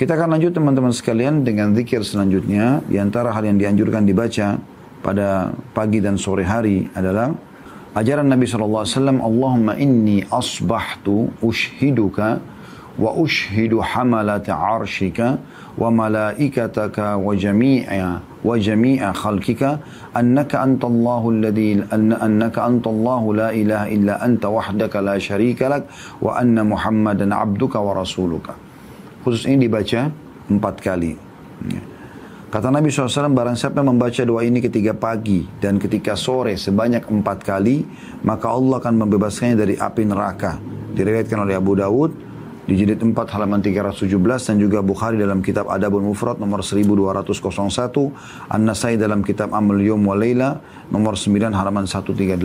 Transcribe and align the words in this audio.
Kita 0.00 0.16
akan 0.16 0.32
lanjut 0.32 0.56
teman-teman 0.56 0.96
sekalian 0.96 1.44
dengan 1.44 1.76
zikir 1.76 2.00
selanjutnya. 2.00 2.80
Di 2.88 2.96
antara 2.96 3.36
hal 3.36 3.44
yang 3.44 3.60
dianjurkan 3.60 4.08
dibaca 4.08 4.56
pada 5.04 5.52
pagi 5.76 6.00
dan 6.00 6.16
sore 6.16 6.40
hari 6.40 6.88
adalah 6.96 7.28
ajaran 7.92 8.32
Nabi 8.32 8.48
SAW. 8.48 8.80
Allahumma 9.20 9.76
inni 9.76 10.24
asbahtu 10.24 11.28
ushhiduka 11.44 12.40
wa 12.96 13.12
ushhidu 13.12 13.84
hamalata 13.84 14.56
arshika 14.56 15.36
wa 15.76 15.92
malaikataka 15.92 17.20
wa 17.20 17.36
jami'a 17.36 18.24
wa 18.40 18.56
jami'a 18.56 19.12
khalqika 19.12 19.84
annaka 20.16 20.64
antallahu 20.64 21.28
alladhi 21.28 21.76
annaka 21.92 22.64
antallahu 22.72 23.36
la 23.36 23.52
ilaha 23.52 23.92
illa 23.92 24.16
anta 24.16 24.48
wahdaka 24.48 25.04
la 25.04 25.20
syarika 25.20 25.68
lak 25.68 25.84
wa 26.24 26.40
anna 26.40 26.64
muhammadan 26.64 27.36
abduka 27.36 27.76
wa 27.84 28.00
rasuluka. 28.00 28.69
Khusus 29.20 29.44
ini 29.44 29.68
dibaca 29.68 30.08
empat 30.48 30.80
kali. 30.80 31.12
Ya. 31.68 31.82
Kata 32.50 32.66
Nabi 32.66 32.90
SAW, 32.90 33.30
barang 33.30 33.54
siapa 33.54 33.78
yang 33.78 33.94
membaca 33.94 34.26
doa 34.26 34.42
ini 34.42 34.58
ketika 34.58 34.90
pagi 34.90 35.46
dan 35.62 35.78
ketika 35.78 36.18
sore 36.18 36.58
sebanyak 36.58 37.06
empat 37.06 37.46
kali, 37.46 37.86
maka 38.26 38.50
Allah 38.50 38.82
akan 38.82 39.06
membebaskannya 39.06 39.54
dari 39.54 39.74
api 39.78 40.02
neraka. 40.02 40.58
Diriwayatkan 40.90 41.46
oleh 41.46 41.54
Abu 41.54 41.78
Dawud 41.78 42.10
di 42.66 42.74
jilid 42.74 42.98
4 42.98 43.14
halaman 43.14 43.62
317 43.62 44.10
dan 44.50 44.56
juga 44.58 44.82
Bukhari 44.82 45.14
dalam 45.14 45.46
kitab 45.46 45.70
Adabul 45.70 46.02
Mufrad 46.02 46.42
nomor 46.42 46.66
1201, 46.66 47.30
An-Nasai 48.50 48.98
dalam 48.98 49.22
kitab 49.22 49.54
Amal 49.54 49.78
Yom 49.78 50.02
wa 50.10 50.18
Layla 50.18 50.58
nomor 50.90 51.14
9 51.14 51.54
halaman 51.54 51.86
138 51.86 52.42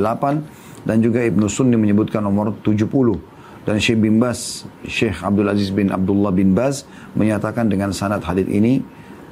dan 0.85 0.97
juga 1.01 1.25
Ibnu 1.25 1.49
Sunni 1.49 1.81
menyebutkan 1.81 2.21
nomor 2.21 2.53
70 2.61 3.34
dan 3.65 3.81
Syekh 3.81 3.97
bin 3.97 4.21
Baz, 4.21 4.69
Syekh 4.85 5.25
Abdul 5.25 5.49
Aziz 5.49 5.73
bin 5.73 5.89
Abdullah 5.89 6.29
bin 6.29 6.53
Baz 6.53 6.85
menyatakan 7.17 7.65
dengan 7.65 7.89
sanad 7.89 8.21
hadith 8.21 8.45
ini 8.45 8.85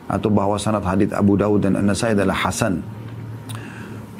atau 0.09 0.33
bahwa 0.33 0.57
sanad 0.57 0.81
hadith 0.81 1.13
Abu 1.13 1.37
Dawud 1.37 1.61
dan 1.61 1.77
An-Nasai 1.77 2.17
adalah 2.17 2.33
hasan. 2.33 2.81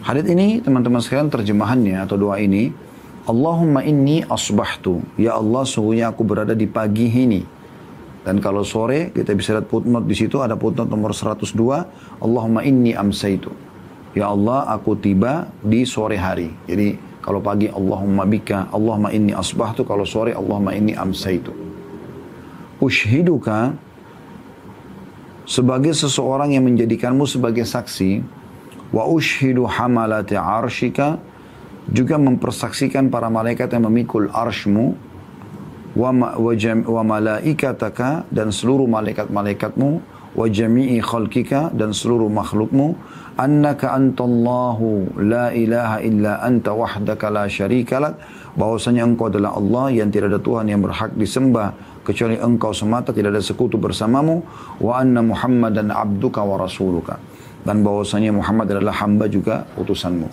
Hadith 0.05 0.30
ini 0.30 0.61
teman-teman 0.61 1.02
sekalian 1.02 1.33
terjemahannya 1.33 1.97
atau 2.05 2.16
doa 2.20 2.38
ini 2.38 2.70
Allahumma 3.25 3.81
inni 3.81 4.22
asbahtu. 4.22 5.02
Ya 5.16 5.39
Allah 5.39 5.64
sungguhnya 5.66 6.11
aku 6.14 6.22
berada 6.27 6.53
di 6.53 6.67
pagi 6.70 7.09
ini. 7.09 7.42
Dan 8.23 8.39
kalau 8.39 8.64
sore 8.64 9.11
kita 9.11 9.36
bisa 9.36 9.55
lihat 9.58 9.67
footnote 9.67 10.08
di 10.08 10.16
situ 10.16 10.39
ada 10.39 10.55
footnote 10.55 10.92
nomor 10.92 11.11
102 11.11 11.55
Allahumma 12.20 12.61
inni 12.64 12.95
amsaitu. 12.95 13.52
Ya 14.14 14.30
Allah 14.30 14.70
aku 14.75 14.94
tiba 15.00 15.50
di 15.64 15.88
sore 15.88 16.20
hari. 16.20 16.52
Jadi 16.67 17.12
kalau 17.23 17.39
pagi 17.39 17.71
Allahumma 17.71 18.27
bika, 18.27 18.67
Allahumma 18.75 19.07
inni 19.16 19.31
asbahtu. 19.31 19.88
Kalau 19.88 20.03
sore 20.03 20.35
Allahumma 20.35 20.75
inni 20.75 20.91
amsaitu. 20.91 21.55
Ushiduka 22.83 23.71
sebagai 25.47 25.95
seseorang 25.95 26.52
yang 26.52 26.67
menjadikanmu 26.67 27.23
sebagai 27.23 27.63
saksi. 27.63 28.19
Wa 28.91 29.07
ushidu 29.07 29.63
hamalati 29.63 30.35
arshika 30.35 31.17
juga 31.88 32.19
mempersaksikan 32.19 33.07
para 33.07 33.31
malaikat 33.31 33.71
yang 33.71 33.87
memikul 33.87 34.27
arshmu 34.30 34.93
wa, 35.95 36.11
wa, 36.13 36.53
jam, 36.53 36.83
wa 36.83 37.02
malaikataka 37.02 38.27
dan 38.30 38.52
seluruh 38.52 38.85
malaikat-malaikatmu 38.85 40.03
wa 40.34 40.45
jami'i 40.50 40.98
khalqika 41.00 41.73
dan 41.73 41.94
seluruh 41.94 42.30
makhlukmu 42.30 42.98
annaka 43.38 43.94
antallahu 43.94 45.17
la 45.17 45.50
ilaha 45.53 45.98
illa 46.06 46.42
anta 46.42 46.73
wahdaka 46.73 47.30
la 47.34 47.45
syarika 47.50 48.02
lak. 48.02 48.16
Bahwasanya 48.54 49.02
engkau 49.02 49.34
adalah 49.34 49.58
Allah 49.58 49.89
yang 50.04 50.14
tidak 50.14 50.30
ada 50.30 50.42
Tuhan 50.42 50.70
yang 50.70 50.86
berhak 50.86 51.17
disembah 51.17 51.73
kecuali 52.06 52.38
engkau 52.38 52.70
semata 52.70 53.09
tidak 53.09 53.34
ada 53.34 53.42
sekutu 53.42 53.81
bersamamu. 53.81 54.45
Wa 54.78 55.02
anna 55.02 55.26
muhammadan 55.26 55.89
abduka 55.89 56.45
wa 56.45 56.61
rasuluka. 56.61 57.17
Dan 57.64 57.81
bahwasanya 57.81 58.36
Muhammad 58.36 58.76
adalah 58.76 58.94
hamba 59.00 59.26
juga 59.31 59.64
utusanmu. 59.80 60.28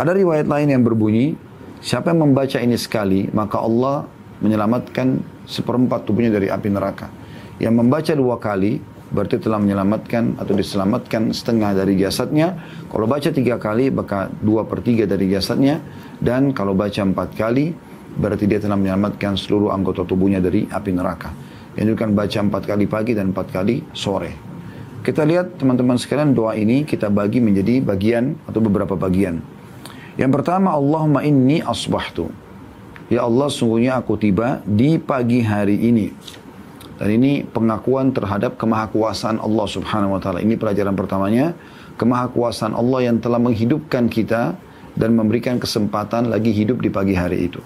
Ada 0.00 0.16
riwayat 0.16 0.48
lain 0.48 0.72
yang 0.72 0.82
berbunyi 0.82 1.36
siapa 1.84 2.16
yang 2.16 2.24
membaca 2.24 2.56
ini 2.56 2.80
sekali 2.80 3.28
maka 3.28 3.60
Allah 3.60 4.08
menyelamatkan 4.40 5.20
seperempat 5.44 6.08
tubuhnya 6.08 6.32
dari 6.32 6.48
api 6.48 6.68
neraka. 6.72 7.12
Yang 7.60 7.74
membaca 7.76 8.12
dua 8.16 8.36
kali 8.40 8.80
berarti 9.10 9.42
telah 9.42 9.58
menyelamatkan 9.58 10.38
atau 10.38 10.54
diselamatkan 10.54 11.34
setengah 11.34 11.74
dari 11.74 11.98
jasadnya. 11.98 12.54
Kalau 12.86 13.06
baca 13.10 13.30
tiga 13.30 13.58
kali, 13.58 13.90
maka 13.90 14.30
dua 14.30 14.64
per 14.64 14.80
tiga 14.86 15.04
dari 15.04 15.26
jasadnya. 15.30 15.82
Dan 16.22 16.54
kalau 16.54 16.72
baca 16.78 17.02
empat 17.02 17.34
kali, 17.34 17.74
berarti 18.16 18.46
dia 18.46 18.62
telah 18.62 18.78
menyelamatkan 18.78 19.34
seluruh 19.34 19.74
anggota 19.74 20.06
tubuhnya 20.06 20.38
dari 20.38 20.66
api 20.66 20.90
neraka. 20.94 21.30
Yang 21.74 21.98
kan 21.98 22.10
baca 22.14 22.38
empat 22.42 22.62
kali 22.66 22.84
pagi 22.90 23.12
dan 23.14 23.30
empat 23.34 23.54
kali 23.54 23.82
sore. 23.94 24.32
Kita 25.00 25.24
lihat 25.24 25.56
teman-teman 25.56 25.96
sekalian 25.96 26.36
doa 26.36 26.52
ini 26.52 26.84
kita 26.84 27.08
bagi 27.08 27.40
menjadi 27.40 27.80
bagian 27.80 28.36
atau 28.44 28.60
beberapa 28.60 28.98
bagian. 28.98 29.40
Yang 30.20 30.30
pertama 30.36 30.76
Allahumma 30.76 31.24
inni 31.24 31.64
asbahtu. 31.64 32.28
Ya 33.08 33.24
Allah 33.24 33.48
sungguhnya 33.48 33.96
aku 33.96 34.20
tiba 34.20 34.60
di 34.68 35.00
pagi 35.00 35.40
hari 35.40 35.80
ini. 35.88 36.12
Dan 37.00 37.16
ini 37.16 37.48
pengakuan 37.48 38.12
terhadap 38.12 38.60
kemahakuasaan 38.60 39.40
Allah 39.40 39.64
subhanahu 39.64 40.14
wa 40.14 40.20
ta'ala. 40.20 40.44
Ini 40.44 40.60
pelajaran 40.60 40.92
pertamanya. 40.92 41.56
Kemahakuasaan 41.96 42.76
Allah 42.76 43.08
yang 43.08 43.16
telah 43.24 43.40
menghidupkan 43.40 44.12
kita 44.12 44.52
dan 45.00 45.16
memberikan 45.16 45.56
kesempatan 45.56 46.28
lagi 46.28 46.52
hidup 46.52 46.84
di 46.84 46.92
pagi 46.92 47.16
hari 47.16 47.48
itu. 47.48 47.60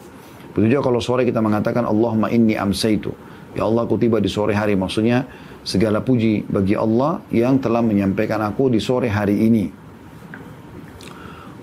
Begitu 0.55 0.79
juga 0.79 0.87
kalau 0.87 1.03
sore 1.03 1.27
kita 1.27 1.43
mengatakan 1.43 1.83
Allahumma 1.83 2.31
inni 2.31 2.55
amsaitu. 2.55 3.11
Ya 3.59 3.67
Allah 3.67 3.83
aku 3.83 3.99
tiba 3.99 4.23
di 4.23 4.31
sore 4.31 4.55
hari. 4.55 4.79
Maksudnya 4.79 5.27
segala 5.67 5.99
puji 5.99 6.47
bagi 6.47 6.79
Allah 6.79 7.19
yang 7.35 7.59
telah 7.59 7.83
menyampaikan 7.83 8.39
aku 8.39 8.71
di 8.71 8.79
sore 8.79 9.11
hari 9.11 9.51
ini. 9.51 9.67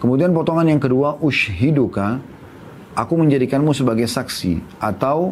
Kemudian 0.03 0.35
potongan 0.35 0.67
yang 0.67 0.81
kedua, 0.83 1.15
ushhiduka, 1.23 2.19
aku 2.99 3.13
menjadikanmu 3.15 3.71
sebagai 3.71 4.11
saksi 4.11 4.59
atau 4.81 5.31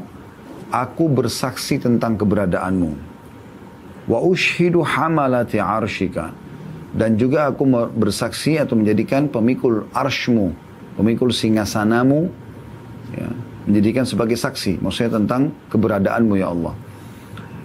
aku 0.70 1.10
bersaksi 1.10 1.82
tentang 1.82 2.18
keberadaanmu. 2.18 2.92
Wa 4.10 4.20
ushidu 4.26 4.82
hamalati 4.82 5.62
arshika. 5.62 6.34
Dan 6.90 7.22
juga 7.22 7.54
aku 7.54 7.70
bersaksi 7.94 8.58
atau 8.58 8.74
menjadikan 8.74 9.30
pemikul 9.30 9.86
arshmu, 9.94 10.50
pemikul 10.98 11.30
singgasanamu, 11.30 12.26
ya, 13.14 13.30
menjadikan 13.70 14.10
sebagai 14.10 14.34
saksi. 14.34 14.82
Maksudnya 14.82 15.22
tentang 15.22 15.54
keberadaanmu 15.70 16.34
ya 16.42 16.50
Allah. 16.50 16.74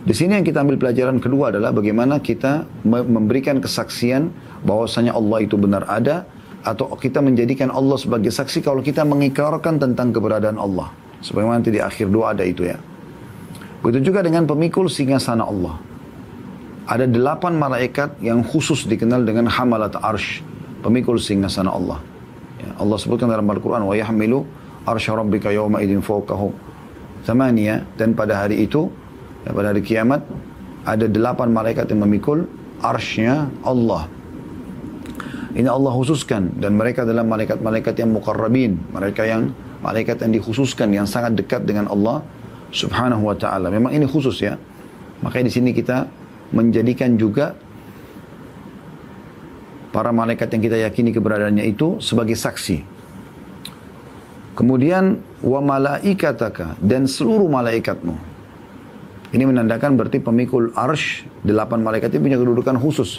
Di 0.05 0.13
sini 0.13 0.37
yang 0.37 0.45
kita 0.45 0.61
ambil 0.61 0.77
pelajaran 0.77 1.17
kedua 1.17 1.49
adalah 1.49 1.73
bagaimana 1.73 2.21
kita 2.21 2.69
memberikan 2.85 3.57
kesaksian 3.65 4.29
bahwasanya 4.61 5.17
Allah 5.17 5.41
itu 5.41 5.57
benar 5.57 5.89
ada 5.89 6.29
atau 6.61 6.93
kita 6.93 7.25
menjadikan 7.25 7.73
Allah 7.73 7.97
sebagai 7.97 8.29
saksi 8.29 8.61
kalau 8.61 8.85
kita 8.85 9.01
mengikrarkan 9.09 9.81
tentang 9.81 10.13
keberadaan 10.13 10.61
Allah. 10.61 10.93
Sebagaimana 11.25 11.65
nanti 11.65 11.73
di 11.73 11.81
akhir 11.81 12.13
doa 12.13 12.37
ada 12.37 12.45
itu 12.45 12.69
ya. 12.69 12.77
Begitu 13.85 14.09
juga 14.09 14.25
dengan 14.25 14.49
pemikul 14.49 14.89
singgasana 14.89 15.45
Allah. 15.45 15.77
Ada 16.89 17.05
delapan 17.05 17.61
malaikat 17.61 18.17
yang 18.25 18.41
khusus 18.41 18.89
dikenal 18.89 19.29
dengan 19.29 19.45
hamalat 19.45 19.93
arsh. 20.01 20.41
Pemikul 20.81 21.21
singgasana 21.21 21.69
Allah. 21.69 22.01
Ya, 22.65 22.73
Allah 22.81 22.97
sebutkan 22.97 23.29
dalam 23.29 23.45
Al-Quran. 23.45 23.85
Wa 23.85 23.93
yahmilu 23.93 24.49
arsha 24.89 25.13
rabbika 25.13 25.53
yawma 25.53 25.85
idin 25.85 26.01
fawqahu. 26.01 26.49
Thamaniya. 27.29 27.85
Dan 28.01 28.17
pada 28.17 28.49
hari 28.49 28.65
itu, 28.65 28.89
ya, 29.45 29.53
pada 29.53 29.77
hari 29.77 29.85
kiamat, 29.85 30.25
ada 30.89 31.05
delapan 31.05 31.53
malaikat 31.53 31.85
yang 31.93 32.09
memikul 32.09 32.49
arshnya 32.81 33.53
Allah. 33.69 34.09
Ini 35.55 35.69
Allah 35.69 35.93
khususkan 35.93 36.57
dan 36.57 36.75
mereka 36.75 37.05
adalah 37.05 37.23
malaikat-malaikat 37.23 37.95
yang 38.01 38.11
mukarrabin, 38.17 38.81
mereka 38.91 39.23
yang 39.29 39.55
malaikat 39.85 40.25
yang 40.25 40.33
dikhususkan 40.41 40.89
yang 40.91 41.07
sangat 41.07 41.37
dekat 41.39 41.63
dengan 41.63 41.87
Allah 41.87 42.25
subhanahu 42.75 43.23
wa 43.31 43.39
ta'ala. 43.39 43.71
Memang 43.71 43.95
ini 43.95 44.05
khusus 44.05 44.43
ya. 44.43 44.59
Makanya 45.23 45.47
di 45.49 45.55
sini 45.55 45.71
kita 45.71 46.11
menjadikan 46.51 47.15
juga 47.15 47.55
para 49.95 50.11
malaikat 50.11 50.51
yang 50.51 50.63
kita 50.67 50.77
yakini 50.83 51.15
keberadaannya 51.15 51.65
itu 51.71 52.03
sebagai 52.03 52.35
saksi. 52.35 52.83
Kemudian 54.59 55.23
wa 55.43 55.61
malaikataka 55.63 56.83
dan 56.83 57.07
seluruh 57.07 57.47
malaikatmu. 57.47 58.35
Ini 59.35 59.51
menandakan 59.51 59.99
berarti 59.99 60.23
pemikul 60.23 60.71
arsh, 60.79 61.27
delapan 61.43 61.83
malaikat 61.83 62.15
itu 62.15 62.23
punya 62.23 62.39
kedudukan 62.39 62.79
khusus. 62.79 63.19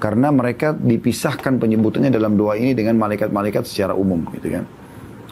Karena 0.00 0.32
mereka 0.32 0.72
dipisahkan 0.72 1.60
penyebutannya 1.60 2.08
dalam 2.08 2.32
doa 2.32 2.56
ini 2.56 2.72
dengan 2.72 2.96
malaikat-malaikat 2.96 3.68
secara 3.68 3.92
umum 3.92 4.24
gitu 4.32 4.56
kan. 4.56 4.64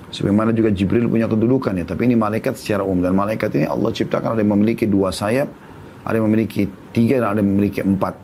Sebagaimana 0.08 0.56
juga 0.56 0.72
Jibril 0.72 1.05
punya 1.05 1.28
kedudukan 1.28 1.76
ya, 1.76 1.84
tapi 1.84 2.08
ini 2.08 2.16
malaikat 2.16 2.56
secara 2.56 2.81
umum 2.81 3.05
dan 3.05 3.12
malaikat 3.12 3.52
ini 3.60 3.69
Allah 3.69 3.93
ciptakan 3.93 4.34
ada 4.34 4.40
yang 4.40 4.56
memiliki 4.56 4.88
dua 4.88 5.12
sayap, 5.12 5.52
ada 6.05 6.16
yang 6.16 6.26
memiliki 6.32 6.64
tiga 6.96 7.20
dan 7.20 7.37
ada 7.37 7.40
yang 7.44 7.50
memiliki 7.52 7.84
empat 7.84 8.14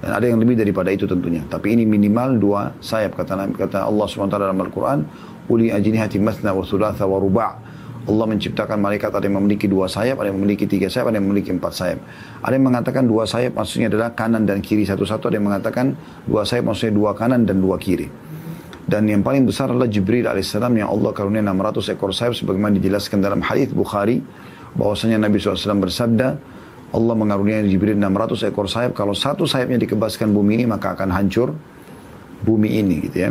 dan 0.00 0.10
ada 0.16 0.24
yang 0.28 0.36
lebih 0.40 0.56
daripada 0.56 0.92
itu 0.92 1.08
tentunya. 1.08 1.40
Tapi 1.48 1.76
ini 1.76 1.88
minimal 1.88 2.36
dua 2.36 2.60
sayap 2.80 3.16
kata 3.16 3.56
kata 3.56 3.88
Allah 3.88 4.04
swt 4.04 4.32
dalam 4.32 4.56
Al 4.60 4.72
Quran, 4.72 4.98
uli 5.48 5.72
ajnihati 5.72 6.20
masna 6.20 6.52
wa 6.52 6.64
thulatha 6.64 7.04
wa 7.08 7.16
ruba' 7.16 7.70
Allah 8.08 8.24
menciptakan 8.24 8.80
malaikat 8.80 9.12
ada 9.12 9.28
yang 9.28 9.44
memiliki 9.44 9.68
dua 9.68 9.84
sayap, 9.84 10.16
ada 10.24 10.32
yang 10.32 10.40
memiliki 10.40 10.64
tiga 10.64 10.88
sayap, 10.88 11.12
ada 11.12 11.20
yang 11.20 11.28
memiliki 11.28 11.52
empat 11.52 11.72
sayap. 11.76 11.98
Ada 12.40 12.52
yang 12.56 12.66
mengatakan 12.72 13.04
dua 13.04 13.28
sayap 13.28 13.52
maksudnya 13.52 13.92
adalah 13.92 14.16
kanan 14.16 14.48
dan 14.48 14.64
kiri 14.64 14.88
satu-satu, 14.88 15.28
ada 15.28 15.36
yang 15.36 15.46
mengatakan 15.52 15.92
dua 16.24 16.48
sayap 16.48 16.64
maksudnya 16.64 16.96
dua 16.96 17.12
kanan 17.12 17.44
dan 17.44 17.60
dua 17.60 17.76
kiri. 17.76 18.08
Dan 18.90 19.06
yang 19.06 19.22
paling 19.22 19.46
besar 19.46 19.70
adalah 19.70 19.86
Jibril 19.86 20.26
alaihissalam 20.26 20.74
yang 20.74 20.90
Allah 20.90 21.14
karunia 21.14 21.46
600 21.46 21.94
ekor 21.94 22.10
sayap 22.10 22.34
sebagaimana 22.34 22.74
dijelaskan 22.74 23.22
dalam 23.22 23.38
hadis 23.38 23.70
Bukhari 23.70 24.18
bahwasanya 24.74 25.22
Nabi 25.22 25.38
SAW 25.38 25.78
bersabda 25.78 26.28
Allah 26.90 27.14
mengaruniai 27.14 27.70
Jibril 27.70 27.94
600 27.94 28.50
ekor 28.50 28.66
sayap 28.66 28.98
kalau 28.98 29.14
satu 29.14 29.46
sayapnya 29.46 29.78
dikebaskan 29.86 30.34
bumi 30.34 30.58
ini 30.58 30.64
maka 30.66 30.98
akan 30.98 31.06
hancur 31.14 31.54
bumi 32.42 32.82
ini 32.82 33.06
gitu 33.06 33.30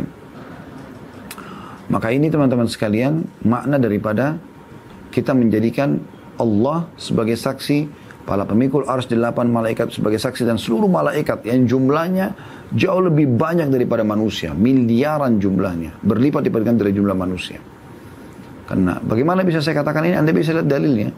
Maka 1.92 2.08
ini 2.08 2.32
teman-teman 2.32 2.64
sekalian 2.64 3.28
makna 3.44 3.76
daripada 3.76 4.40
kita 5.12 5.36
menjadikan 5.36 6.00
Allah 6.40 6.88
sebagai 6.96 7.36
saksi, 7.36 7.84
para 8.24 8.46
pemikul 8.46 8.86
ars 8.86 9.08
delapan 9.10 9.50
malaikat 9.50 9.90
sebagai 9.90 10.20
saksi 10.20 10.46
dan 10.46 10.56
seluruh 10.60 10.86
malaikat 10.86 11.44
yang 11.48 11.66
jumlahnya 11.66 12.32
jauh 12.74 13.02
lebih 13.02 13.26
banyak 13.34 13.68
daripada 13.72 14.06
manusia, 14.06 14.54
miliaran 14.54 15.40
jumlahnya, 15.42 15.98
berlipat-lipatkan 16.04 16.78
dari 16.78 16.92
jumlah 16.94 17.16
manusia. 17.16 17.58
Karena 18.70 19.02
bagaimana 19.02 19.42
bisa 19.42 19.58
saya 19.58 19.82
katakan 19.82 20.06
ini? 20.06 20.14
Anda 20.14 20.30
bisa 20.30 20.54
lihat 20.54 20.70
dalilnya. 20.70 21.10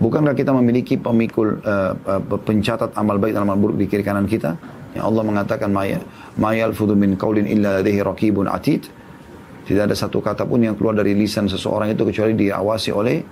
Bukankah 0.00 0.32
kita 0.32 0.50
memiliki 0.56 0.96
pemikul 0.96 1.60
uh, 1.62 1.94
pencatat 2.42 2.96
amal 2.96 3.20
baik 3.20 3.36
dan 3.36 3.44
amal 3.44 3.60
buruk 3.60 3.76
di 3.76 3.86
kiri 3.86 4.00
kanan 4.00 4.24
kita? 4.24 4.56
Yang 4.96 5.04
Allah 5.04 5.24
mengatakan 5.24 5.68
maya 5.68 6.00
mayal 6.40 6.72
fudu 6.72 6.96
min 6.96 7.14
qaulin 7.20 7.44
illa 7.44 7.80
ladaihi 7.80 8.00
raqibun 8.00 8.48
atid 8.48 8.88
tidak 9.62 9.92
ada 9.92 9.96
satu 9.96 10.18
kata 10.18 10.42
pun 10.42 10.58
yang 10.58 10.74
keluar 10.74 10.98
dari 10.98 11.14
lisan 11.14 11.46
seseorang 11.46 11.94
itu 11.94 12.02
kecuali 12.02 12.34
diawasi 12.34 12.90
oleh 12.90 13.22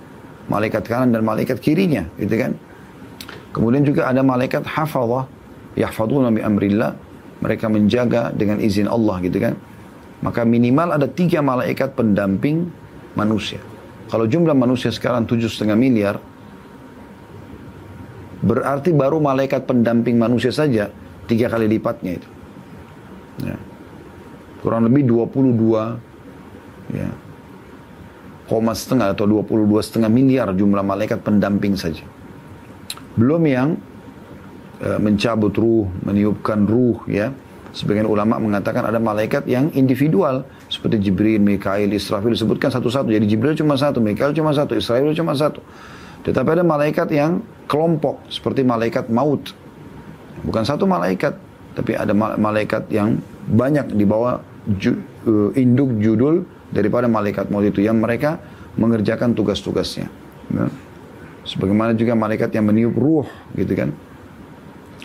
malaikat 0.47 0.83
kanan 0.87 1.11
dan 1.11 1.21
malaikat 1.27 1.59
kirinya, 1.59 2.07
gitu 2.15 2.35
kan? 2.39 2.51
Kemudian 3.51 3.83
juga 3.83 4.07
ada 4.07 4.23
malaikat 4.23 4.63
hafazah, 4.63 5.27
yahfaduna 5.75 6.31
bi 6.31 6.39
amrillah, 6.39 6.95
mereka 7.43 7.67
menjaga 7.67 8.31
dengan 8.31 8.63
izin 8.63 8.87
Allah, 8.87 9.19
gitu 9.19 9.37
kan? 9.43 9.59
Maka 10.23 10.47
minimal 10.47 10.95
ada 10.95 11.09
tiga 11.09 11.43
malaikat 11.43 11.97
pendamping 11.97 12.69
manusia. 13.17 13.59
Kalau 14.07 14.27
jumlah 14.27 14.55
manusia 14.55 14.91
sekarang 14.91 15.27
tujuh 15.27 15.49
setengah 15.51 15.75
miliar, 15.75 16.15
berarti 18.43 18.91
baru 18.95 19.19
malaikat 19.19 19.67
pendamping 19.67 20.15
manusia 20.15 20.51
saja 20.53 20.91
tiga 21.27 21.47
kali 21.47 21.67
lipatnya 21.67 22.19
itu. 22.19 22.29
Ya. 23.41 23.57
Kurang 24.61 24.85
lebih 24.85 25.09
22 25.09 25.97
ya, 26.93 27.09
koma 28.45 28.77
setengah 28.77 29.17
atau 29.17 29.25
22 29.25 29.81
setengah 29.81 30.11
miliar 30.11 30.53
jumlah 30.53 30.85
malaikat 30.85 31.23
pendamping 31.25 31.73
saja. 31.73 32.05
Belum 33.15 33.41
yang 33.47 33.75
e, 34.79 34.89
mencabut 34.99 35.53
ruh, 35.55 35.87
meniupkan 36.03 36.63
ruh 36.65 36.99
ya. 37.07 37.31
Sebagian 37.71 38.03
ulama 38.03 38.35
mengatakan 38.35 38.83
ada 38.83 38.99
malaikat 38.99 39.47
yang 39.47 39.71
individual 39.71 40.43
seperti 40.67 41.07
Jibril, 41.07 41.39
Mikail, 41.39 41.87
Israfil 41.95 42.35
disebutkan 42.35 42.67
satu-satu. 42.67 43.07
Jadi 43.07 43.23
Jibril 43.31 43.55
cuma 43.55 43.79
satu, 43.79 44.03
Mikail 44.03 44.35
cuma 44.35 44.51
satu, 44.51 44.75
Israfil 44.75 45.15
cuma 45.15 45.31
satu. 45.31 45.63
Tetapi 46.27 46.59
ada 46.59 46.67
malaikat 46.67 47.07
yang 47.15 47.39
kelompok 47.71 48.27
seperti 48.27 48.67
malaikat 48.67 49.07
maut. 49.07 49.55
Bukan 50.43 50.67
satu 50.67 50.83
malaikat, 50.83 51.39
tapi 51.71 51.95
ada 51.95 52.11
malaikat 52.15 52.91
yang 52.91 53.23
banyak 53.47 53.95
di 53.95 54.03
bawah 54.03 54.43
ju, 54.75 54.99
uh, 55.25 55.49
induk 55.55 55.95
judul 56.03 56.43
daripada 56.75 57.07
malaikat 57.07 57.47
maut 57.47 57.63
itu 57.63 57.79
yang 57.79 58.03
mereka 58.03 58.35
mengerjakan 58.75 59.31
tugas-tugasnya. 59.31 60.11
Ya. 60.51 60.67
Sebagaimana 61.41 61.97
juga 61.97 62.13
malaikat 62.13 62.53
yang 62.53 62.69
meniup 62.69 62.93
ruh 62.93 63.27
gitu 63.57 63.73
kan. 63.73 63.89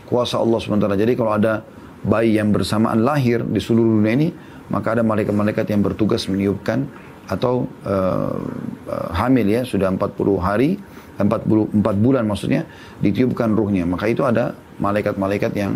Kuasa 0.05 0.39
Allah 0.39 0.61
sementara. 0.61 0.95
Jadi 0.95 1.17
kalau 1.17 1.33
ada 1.35 1.65
bayi 2.05 2.37
yang 2.37 2.53
bersamaan 2.53 3.03
lahir 3.03 3.43
di 3.43 3.59
seluruh 3.59 3.99
dunia 3.99 4.15
ini, 4.15 4.29
maka 4.69 4.99
ada 4.99 5.03
malaikat-malaikat 5.03 5.67
yang 5.73 5.81
bertugas 5.83 6.29
meniupkan 6.29 6.87
atau 7.27 7.67
uh, 7.83 8.39
uh, 8.87 9.09
hamil 9.11 9.51
ya 9.51 9.67
sudah 9.67 9.91
40 9.91 10.15
hari 10.39 10.79
40 11.19 11.75
4 11.75 11.83
bulan 11.99 12.23
maksudnya 12.23 12.63
ditiupkan 13.03 13.51
ruhnya 13.51 13.83
maka 13.83 14.07
itu 14.07 14.23
ada 14.23 14.55
malaikat-malaikat 14.79 15.51
yang 15.59 15.75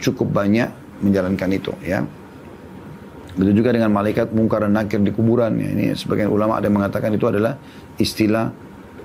cukup 0.00 0.32
banyak 0.32 0.72
menjalankan 1.04 1.50
itu 1.52 1.76
ya 1.84 2.08
Begitu 3.32 3.64
juga 3.64 3.72
dengan 3.72 3.88
malaikat 3.96 4.28
mungkar 4.36 4.68
dan 4.68 4.76
nakir 4.76 5.00
di 5.00 5.08
kuburan. 5.08 5.56
Ya, 5.56 5.72
ini 5.72 5.96
sebagian 5.96 6.28
ulama 6.28 6.60
ada 6.60 6.68
yang 6.68 6.76
mengatakan 6.76 7.16
itu 7.16 7.24
adalah 7.24 7.56
istilah 7.96 8.52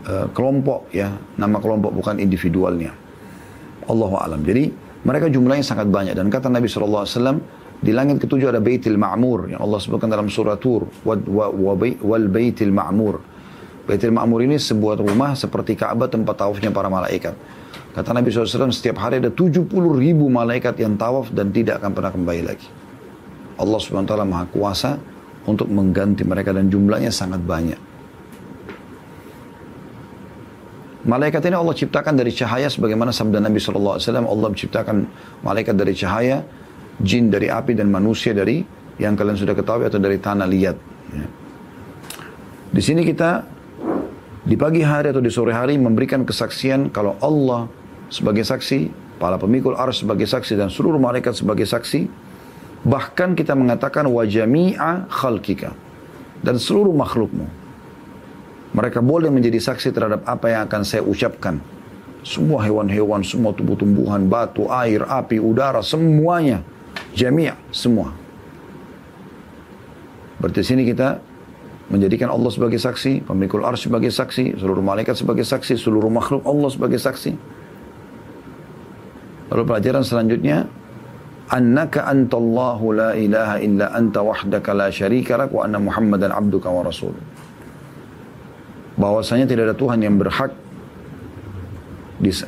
uh, 0.07 0.27
kelompok 0.31 0.89
ya, 0.95 1.11
nama 1.37 1.59
kelompok 1.59 1.91
bukan 1.93 2.17
individualnya. 2.17 2.95
Allah 3.87 4.11
alam. 4.19 4.41
Jadi 4.43 4.71
mereka 5.07 5.31
jumlahnya 5.31 5.63
sangat 5.63 5.87
banyak 5.87 6.15
dan 6.15 6.27
kata 6.27 6.51
Nabi 6.51 6.67
SAW 6.67 7.07
di 7.77 7.93
langit 7.93 8.17
ketujuh 8.25 8.49
ada 8.49 8.57
Baitul 8.57 8.97
Ma'mur 8.97 9.53
yang 9.53 9.61
Allah 9.61 9.77
sebutkan 9.77 10.09
dalam 10.09 10.27
surah 10.27 10.57
Tur 10.57 10.89
wal 11.05 12.25
Baitul 12.27 12.73
Ma'mur. 12.73 13.21
Baitul 13.87 14.11
Ma'mur 14.11 14.43
ini 14.43 14.59
sebuah 14.59 14.99
rumah 14.99 15.37
seperti 15.37 15.77
Ka'bah 15.77 16.11
tempat 16.11 16.41
tawafnya 16.41 16.73
para 16.73 16.91
malaikat. 16.91 17.37
Kata 17.95 18.13
Nabi 18.13 18.29
SAW 18.29 18.69
setiap 18.69 19.01
hari 19.01 19.17
ada 19.23 19.31
70 19.33 19.69
ribu 19.73 20.27
malaikat 20.29 20.77
yang 20.77 20.99
tawaf 20.99 21.33
dan 21.33 21.49
tidak 21.49 21.81
akan 21.81 21.91
pernah 21.95 22.11
kembali 22.13 22.43
lagi. 22.45 22.67
Allah 23.57 23.79
ta'ala 23.81 24.25
maha 24.25 24.45
kuasa 24.53 25.01
untuk 25.49 25.65
mengganti 25.71 26.21
mereka 26.21 26.53
dan 26.53 26.69
jumlahnya 26.69 27.09
sangat 27.09 27.41
banyak. 27.41 27.86
Malaikat 31.07 31.39
ini 31.47 31.55
Allah 31.55 31.71
ciptakan 31.71 32.19
dari 32.19 32.35
cahaya 32.35 32.67
sebagaimana 32.67 33.15
sabda 33.15 33.39
Nabi 33.39 33.63
SAW. 33.63 33.95
Allah 33.97 34.47
menciptakan 34.51 35.07
malaikat 35.39 35.79
dari 35.79 35.95
cahaya, 35.95 36.43
jin 36.99 37.31
dari 37.31 37.47
api 37.47 37.71
dan 37.79 37.87
manusia 37.87 38.35
dari 38.35 38.59
yang 38.99 39.15
kalian 39.15 39.39
sudah 39.39 39.55
ketahui 39.55 39.87
atau 39.87 40.03
dari 40.03 40.19
tanah 40.19 40.43
liat. 40.43 40.77
Ya. 41.15 41.27
Di 42.75 42.81
sini 42.83 43.07
kita 43.07 43.47
di 44.43 44.59
pagi 44.59 44.83
hari 44.83 45.15
atau 45.15 45.23
di 45.23 45.31
sore 45.31 45.55
hari 45.55 45.79
memberikan 45.79 46.27
kesaksian 46.27 46.91
kalau 46.91 47.15
Allah 47.23 47.71
sebagai 48.11 48.43
saksi, 48.43 48.91
para 49.15 49.39
pemikul 49.39 49.79
ars 49.79 50.03
sebagai 50.03 50.27
saksi 50.27 50.59
dan 50.59 50.67
seluruh 50.67 50.99
malaikat 50.99 51.39
sebagai 51.39 51.63
saksi 51.63 52.27
Bahkan 52.87 53.33
kita 53.35 53.57
mengatakan 53.57 54.05
wajami'a 54.07 55.11
khalkika. 55.11 55.73
Dan 56.39 56.61
seluruh 56.61 56.93
makhlukmu. 56.93 57.66
Mereka 58.77 59.01
boleh 59.01 59.33
menjadi 59.33 59.57
saksi 59.57 59.89
terhadap 59.89 60.21
apa 60.29 60.53
yang 60.53 60.69
akan 60.69 60.85
saya 60.85 61.01
ucapkan. 61.01 61.57
Semua 62.21 62.61
hewan-hewan, 62.61 63.25
semua 63.25 63.49
tumbuh-tumbuhan, 63.57 64.29
batu, 64.29 64.69
air, 64.69 65.01
api, 65.01 65.41
udara, 65.41 65.81
semuanya. 65.81 66.61
Jami'a, 67.17 67.57
semua. 67.73 68.13
Berarti 70.37 70.61
sini 70.61 70.85
kita 70.85 71.17
menjadikan 71.89 72.29
Allah 72.29 72.53
sebagai 72.53 72.77
saksi, 72.77 73.25
pemikul 73.25 73.65
ars 73.65 73.81
sebagai 73.81 74.13
saksi, 74.13 74.61
seluruh 74.61 74.85
malaikat 74.85 75.17
sebagai 75.17 75.41
saksi, 75.41 75.73
seluruh 75.73 76.13
makhluk 76.13 76.45
Allah 76.45 76.69
sebagai 76.69 77.01
saksi. 77.01 77.33
Lalu 79.49 79.63
pelajaran 79.65 80.05
selanjutnya, 80.05 80.69
annaka 81.49 82.05
antallahu 82.05 82.93
la 82.93 83.17
ilaha 83.17 83.57
illa 83.57 83.89
anta 83.89 84.21
wahdaka 84.21 84.69
la 84.77 84.93
syarika 84.93 85.39
lak 85.39 85.49
wa 85.49 85.65
anna 85.65 85.81
muhammadan 85.81 86.29
abduka 86.29 86.69
wa 86.69 86.85
rasul 86.85 87.15
bahwasanya 88.97 89.45
tidak 89.45 89.71
ada 89.71 89.75
Tuhan 89.77 90.01
yang 90.01 90.17
berhak 90.17 90.51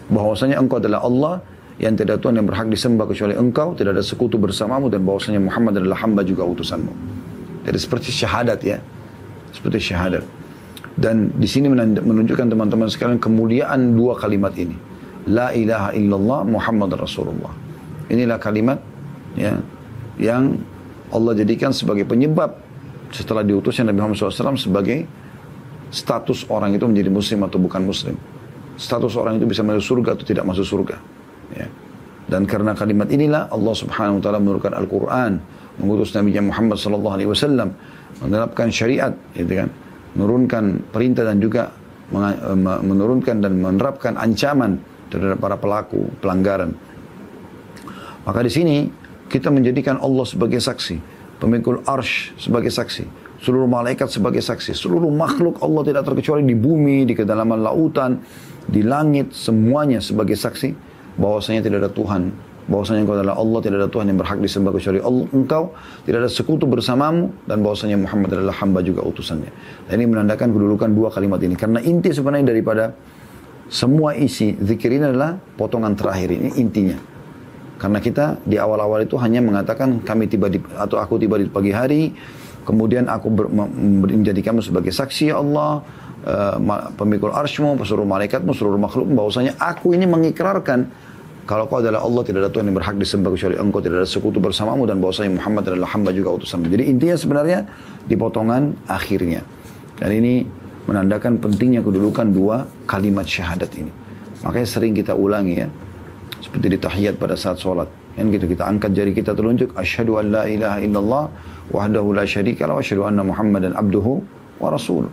bahwasanya 0.10 0.58
engkau 0.58 0.82
adalah 0.82 1.06
Allah 1.06 1.34
yang 1.78 1.94
tidak 1.94 2.18
ada 2.18 2.22
Tuhan 2.26 2.36
yang 2.42 2.48
berhak 2.50 2.68
disembah 2.68 3.06
kecuali 3.06 3.38
engkau 3.38 3.78
tidak 3.78 3.96
ada 3.96 4.04
sekutu 4.04 4.36
bersamamu 4.42 4.90
dan 4.90 5.06
bahwasanya 5.06 5.40
Muhammad 5.40 5.78
adalah 5.80 6.02
hamba 6.04 6.26
juga 6.26 6.44
utusanmu. 6.44 6.92
Jadi 7.70 7.78
seperti 7.78 8.10
syahadat 8.10 8.60
ya 8.66 8.82
seperti 9.54 9.94
syahadat. 9.94 10.26
Dan 11.00 11.32
di 11.32 11.48
sini 11.48 11.72
menunjukkan 11.72 12.52
teman-teman 12.52 12.92
sekalian 12.92 13.22
kemuliaan 13.24 13.96
dua 13.96 14.20
kalimat 14.20 14.52
ini. 14.60 14.76
La 15.30 15.56
ilaha 15.56 15.96
illallah 15.96 16.44
Muhammad 16.44 16.98
Rasulullah. 17.00 17.54
Inilah 18.10 18.42
kalimat 18.42 18.82
ya 19.38 19.62
yang 20.20 20.60
Allah 21.14 21.34
jadikan 21.38 21.72
sebagai 21.72 22.04
penyebab 22.04 22.58
setelah 23.14 23.46
diutusnya 23.46 23.90
Nabi 23.90 23.98
Muhammad 24.02 24.18
SAW 24.20 24.60
sebagai 24.60 25.06
status 25.90 26.46
orang 26.50 26.78
itu 26.78 26.86
menjadi 26.86 27.10
muslim 27.10 27.46
atau 27.46 27.58
bukan 27.58 27.82
muslim. 27.86 28.16
Status 28.80 29.14
orang 29.20 29.42
itu 29.42 29.46
bisa 29.50 29.66
masuk 29.66 29.84
surga 29.84 30.16
atau 30.16 30.26
tidak 30.26 30.46
masuk 30.48 30.66
surga. 30.66 30.96
Ya. 31.54 31.68
Dan 32.30 32.46
karena 32.46 32.78
kalimat 32.78 33.10
inilah 33.10 33.50
Allah 33.50 33.76
Subhanahu 33.76 34.22
wa 34.22 34.24
taala 34.24 34.40
menurunkan 34.40 34.72
Al-Qur'an, 34.78 35.42
mengutus 35.82 36.14
Nabi 36.14 36.38
Muhammad 36.38 36.78
sallallahu 36.78 37.16
alaihi 37.18 37.30
wasallam, 37.30 37.74
menerapkan 38.22 38.70
syariat, 38.70 39.12
gitu 39.34 39.66
kan. 39.66 39.70
Menurunkan 40.14 40.94
perintah 40.94 41.26
dan 41.26 41.42
juga 41.42 41.74
menurunkan 42.86 43.46
dan 43.46 43.54
menerapkan 43.62 44.18
ancaman 44.18 44.82
terhadap 45.14 45.38
para 45.42 45.58
pelaku 45.58 46.10
pelanggaran. 46.22 46.74
Maka 48.26 48.40
di 48.46 48.52
sini 48.54 48.78
kita 49.30 49.50
menjadikan 49.54 49.98
Allah 50.02 50.26
sebagai 50.26 50.58
saksi, 50.58 51.02
pemikul 51.38 51.82
arsh 51.86 52.34
sebagai 52.38 52.74
saksi, 52.74 53.06
seluruh 53.40 53.68
malaikat 53.68 54.12
sebagai 54.12 54.44
saksi, 54.44 54.76
seluruh 54.76 55.12
makhluk 55.12 55.60
Allah 55.64 55.82
tidak 55.88 56.04
terkecuali 56.04 56.44
di 56.44 56.56
bumi, 56.56 57.08
di 57.08 57.16
kedalaman 57.16 57.64
lautan, 57.64 58.20
di 58.68 58.84
langit, 58.84 59.32
semuanya 59.32 60.04
sebagai 60.04 60.36
saksi 60.36 60.76
bahwasanya 61.16 61.64
tidak 61.64 61.88
ada 61.88 61.92
Tuhan 61.92 62.24
bahwasanya 62.70 63.02
engkau 63.02 63.18
adalah 63.18 63.36
Allah, 63.36 63.60
tidak 63.66 63.78
ada 63.82 63.90
Tuhan 63.90 64.06
yang 64.14 64.20
berhak 64.22 64.40
disembah 64.40 64.72
kecuali 64.72 65.02
Allah. 65.02 65.26
Engkau 65.34 65.64
tidak 66.06 66.18
ada 66.22 66.30
sekutu 66.30 66.70
bersamamu 66.70 67.34
dan 67.50 67.66
bahwasanya 67.66 67.98
Muhammad 67.98 68.30
adalah 68.38 68.56
hamba 68.62 68.86
juga 68.86 69.02
utusannya. 69.02 69.50
Dan 69.90 69.94
ini 69.98 70.06
menandakan 70.06 70.54
kedudukan 70.54 70.90
dua 70.94 71.10
kalimat 71.10 71.42
ini. 71.42 71.58
Karena 71.58 71.82
inti 71.82 72.14
sebenarnya 72.14 72.54
daripada 72.54 72.94
semua 73.74 74.14
isi 74.14 74.54
zikir 74.62 74.94
ini 74.94 75.10
adalah 75.10 75.42
potongan 75.58 75.98
terakhir 75.98 76.30
ini 76.30 76.54
intinya. 76.62 76.98
Karena 77.82 77.98
kita 77.98 78.38
di 78.46 78.62
awal-awal 78.62 79.08
itu 79.08 79.18
hanya 79.18 79.42
mengatakan 79.42 80.06
kami 80.06 80.30
tiba 80.30 80.52
di 80.52 80.62
atau 80.78 81.02
aku 81.02 81.18
tiba 81.18 81.42
di 81.42 81.50
pagi 81.50 81.74
hari, 81.74 82.14
kemudian 82.64 83.08
aku 83.08 83.28
ber, 83.30 83.46
menjadikanmu 83.50 84.64
sebagai 84.64 84.92
saksi 84.92 85.32
ya 85.32 85.40
Allah, 85.40 85.84
uh, 86.26 86.56
pemikul 86.96 87.32
arshmu, 87.32 87.78
seluruh 87.82 88.08
malaikatmu, 88.08 88.52
seluruh 88.56 88.80
makhluk 88.80 89.08
bahwasanya 89.12 89.56
aku 89.60 89.96
ini 89.96 90.10
mengikrarkan 90.10 90.90
kalau 91.50 91.66
kau 91.66 91.82
adalah 91.82 92.06
Allah, 92.06 92.22
tidak 92.22 92.46
ada 92.46 92.52
Tuhan 92.54 92.70
yang 92.70 92.78
berhak 92.78 92.94
disembah 93.02 93.34
kecuali 93.34 93.58
engkau, 93.58 93.82
tidak 93.82 94.06
ada 94.06 94.10
sekutu 94.10 94.38
bersamamu 94.38 94.86
dan 94.86 95.02
bahwasanya 95.02 95.42
Muhammad 95.42 95.74
adalah 95.74 95.90
hamba 95.98 96.14
juga 96.14 96.38
utusan. 96.38 96.62
Jadi 96.70 96.86
intinya 96.86 97.18
sebenarnya 97.18 97.66
di 98.06 98.14
potongan 98.14 98.78
akhirnya. 98.86 99.42
Dan 99.98 100.14
ini 100.14 100.46
menandakan 100.86 101.42
pentingnya 101.42 101.82
kedudukan 101.82 102.30
dua 102.30 102.70
kalimat 102.86 103.26
syahadat 103.26 103.66
ini. 103.82 103.90
Makanya 104.46 104.68
sering 104.70 104.94
kita 104.94 105.18
ulangi 105.18 105.66
ya. 105.66 105.68
Seperti 106.38 106.70
di 106.70 106.78
tahiyat 106.78 107.18
pada 107.18 107.34
saat 107.34 107.58
sholat. 107.58 107.90
Yang 108.18 108.42
gitu 108.42 108.46
kita 108.58 108.64
angkat 108.66 108.92
jari 108.96 109.12
kita 109.14 109.32
telunjuk. 109.38 109.76
Asyhadu 109.78 110.18
an 110.18 110.26
la 110.34 110.44
ilaha 110.50 110.78
illallah 110.82 111.24
wahdahu 111.70 112.18
la 112.18 112.26
syarika 112.26 112.66
wa 112.66 112.82
asyhadu 112.82 113.06
anna 113.06 113.22
muhammadan 113.22 113.76
abduhu 113.78 114.24
wa 114.58 114.68
rasul. 114.74 115.06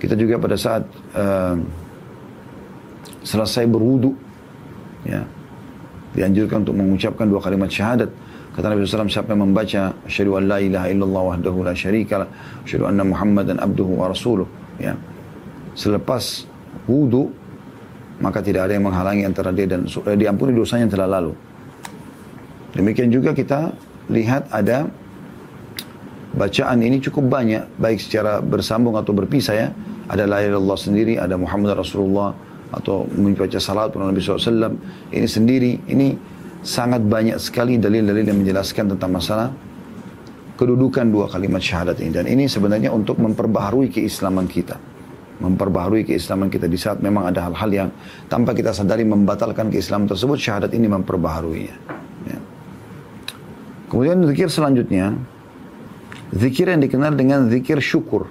Kita 0.00 0.16
juga 0.16 0.40
pada 0.40 0.56
saat 0.56 0.84
uh, 1.16 1.56
selesai 3.20 3.68
berwudu 3.68 4.16
ya 5.04 5.20
dianjurkan 6.16 6.66
untuk 6.66 6.76
mengucapkan 6.76 7.26
dua 7.28 7.40
kalimat 7.40 7.70
syahadat. 7.70 8.10
Kata 8.50 8.66
Nabi 8.74 8.82
SAW, 8.82 9.06
siapa 9.06 9.30
yang 9.30 9.46
membaca 9.46 9.94
asyhadu 10.10 10.42
an 10.42 10.50
la 10.50 10.58
ilaha 10.58 10.86
illallah 10.90 11.22
wahdahu 11.34 11.62
la 11.62 11.72
syarika 11.72 12.26
asyhadu 12.66 12.90
anna 12.90 13.06
muhammadan 13.06 13.62
abduhu 13.62 13.94
wa 13.94 14.10
rasuluh. 14.10 14.46
Ya. 14.82 14.98
Selepas 15.78 16.50
wudu, 16.90 17.30
maka 18.18 18.42
tidak 18.42 18.66
ada 18.66 18.74
yang 18.74 18.90
menghalangi 18.90 19.22
antara 19.22 19.54
dia 19.54 19.70
dan 19.70 19.86
eh, 19.86 20.18
diampuni 20.18 20.50
dosanya 20.50 20.90
yang 20.90 20.94
telah 20.98 21.08
lalu. 21.20 21.32
Demikian 22.74 23.10
juga 23.10 23.34
kita 23.34 23.74
lihat 24.10 24.50
ada 24.54 24.86
bacaan 26.34 26.78
ini 26.82 27.02
cukup 27.02 27.26
banyak, 27.26 27.66
baik 27.78 27.98
secara 27.98 28.38
bersambung 28.38 28.94
atau 28.94 29.10
berpisah 29.10 29.54
ya. 29.54 29.68
Ada 30.10 30.26
la 30.26 30.42
ilaha 30.42 30.74
sendiri, 30.74 31.22
ada 31.22 31.38
Muhammad 31.38 31.78
Rasulullah, 31.78 32.34
atau 32.70 33.06
membaca 33.10 33.58
salat 33.58 33.90
pada 33.90 34.06
Nabi 34.06 34.22
SAW 34.22 34.78
ini 35.10 35.26
sendiri 35.26 35.72
ini 35.90 36.14
sangat 36.62 37.02
banyak 37.02 37.38
sekali 37.42 37.76
dalil-dalil 37.82 38.22
yang 38.22 38.38
menjelaskan 38.38 38.94
tentang 38.94 39.10
masalah 39.10 39.48
kedudukan 40.54 41.08
dua 41.10 41.26
kalimat 41.26 41.58
syahadat 41.58 41.98
ini 41.98 42.10
dan 42.14 42.26
ini 42.30 42.44
sebenarnya 42.46 42.94
untuk 42.94 43.18
memperbaharui 43.18 43.90
keislaman 43.90 44.46
kita 44.46 44.78
memperbaharui 45.40 46.04
keislaman 46.04 46.52
kita 46.52 46.68
di 46.68 46.76
saat 46.76 47.00
memang 47.00 47.32
ada 47.32 47.48
hal-hal 47.48 47.70
yang 47.72 47.88
tanpa 48.28 48.52
kita 48.52 48.70
sadari 48.76 49.08
membatalkan 49.08 49.72
keislaman 49.72 50.06
tersebut 50.06 50.36
syahadat 50.36 50.70
ini 50.76 50.86
memperbaharuinya 50.86 51.74
ya. 51.74 51.99
Kemudian 53.90 54.22
zikir 54.30 54.48
selanjutnya 54.48 55.18
zikir 56.32 56.70
yang 56.70 56.80
dikenal 56.80 57.12
dengan 57.18 57.50
zikir 57.50 57.82
syukur 57.82 58.30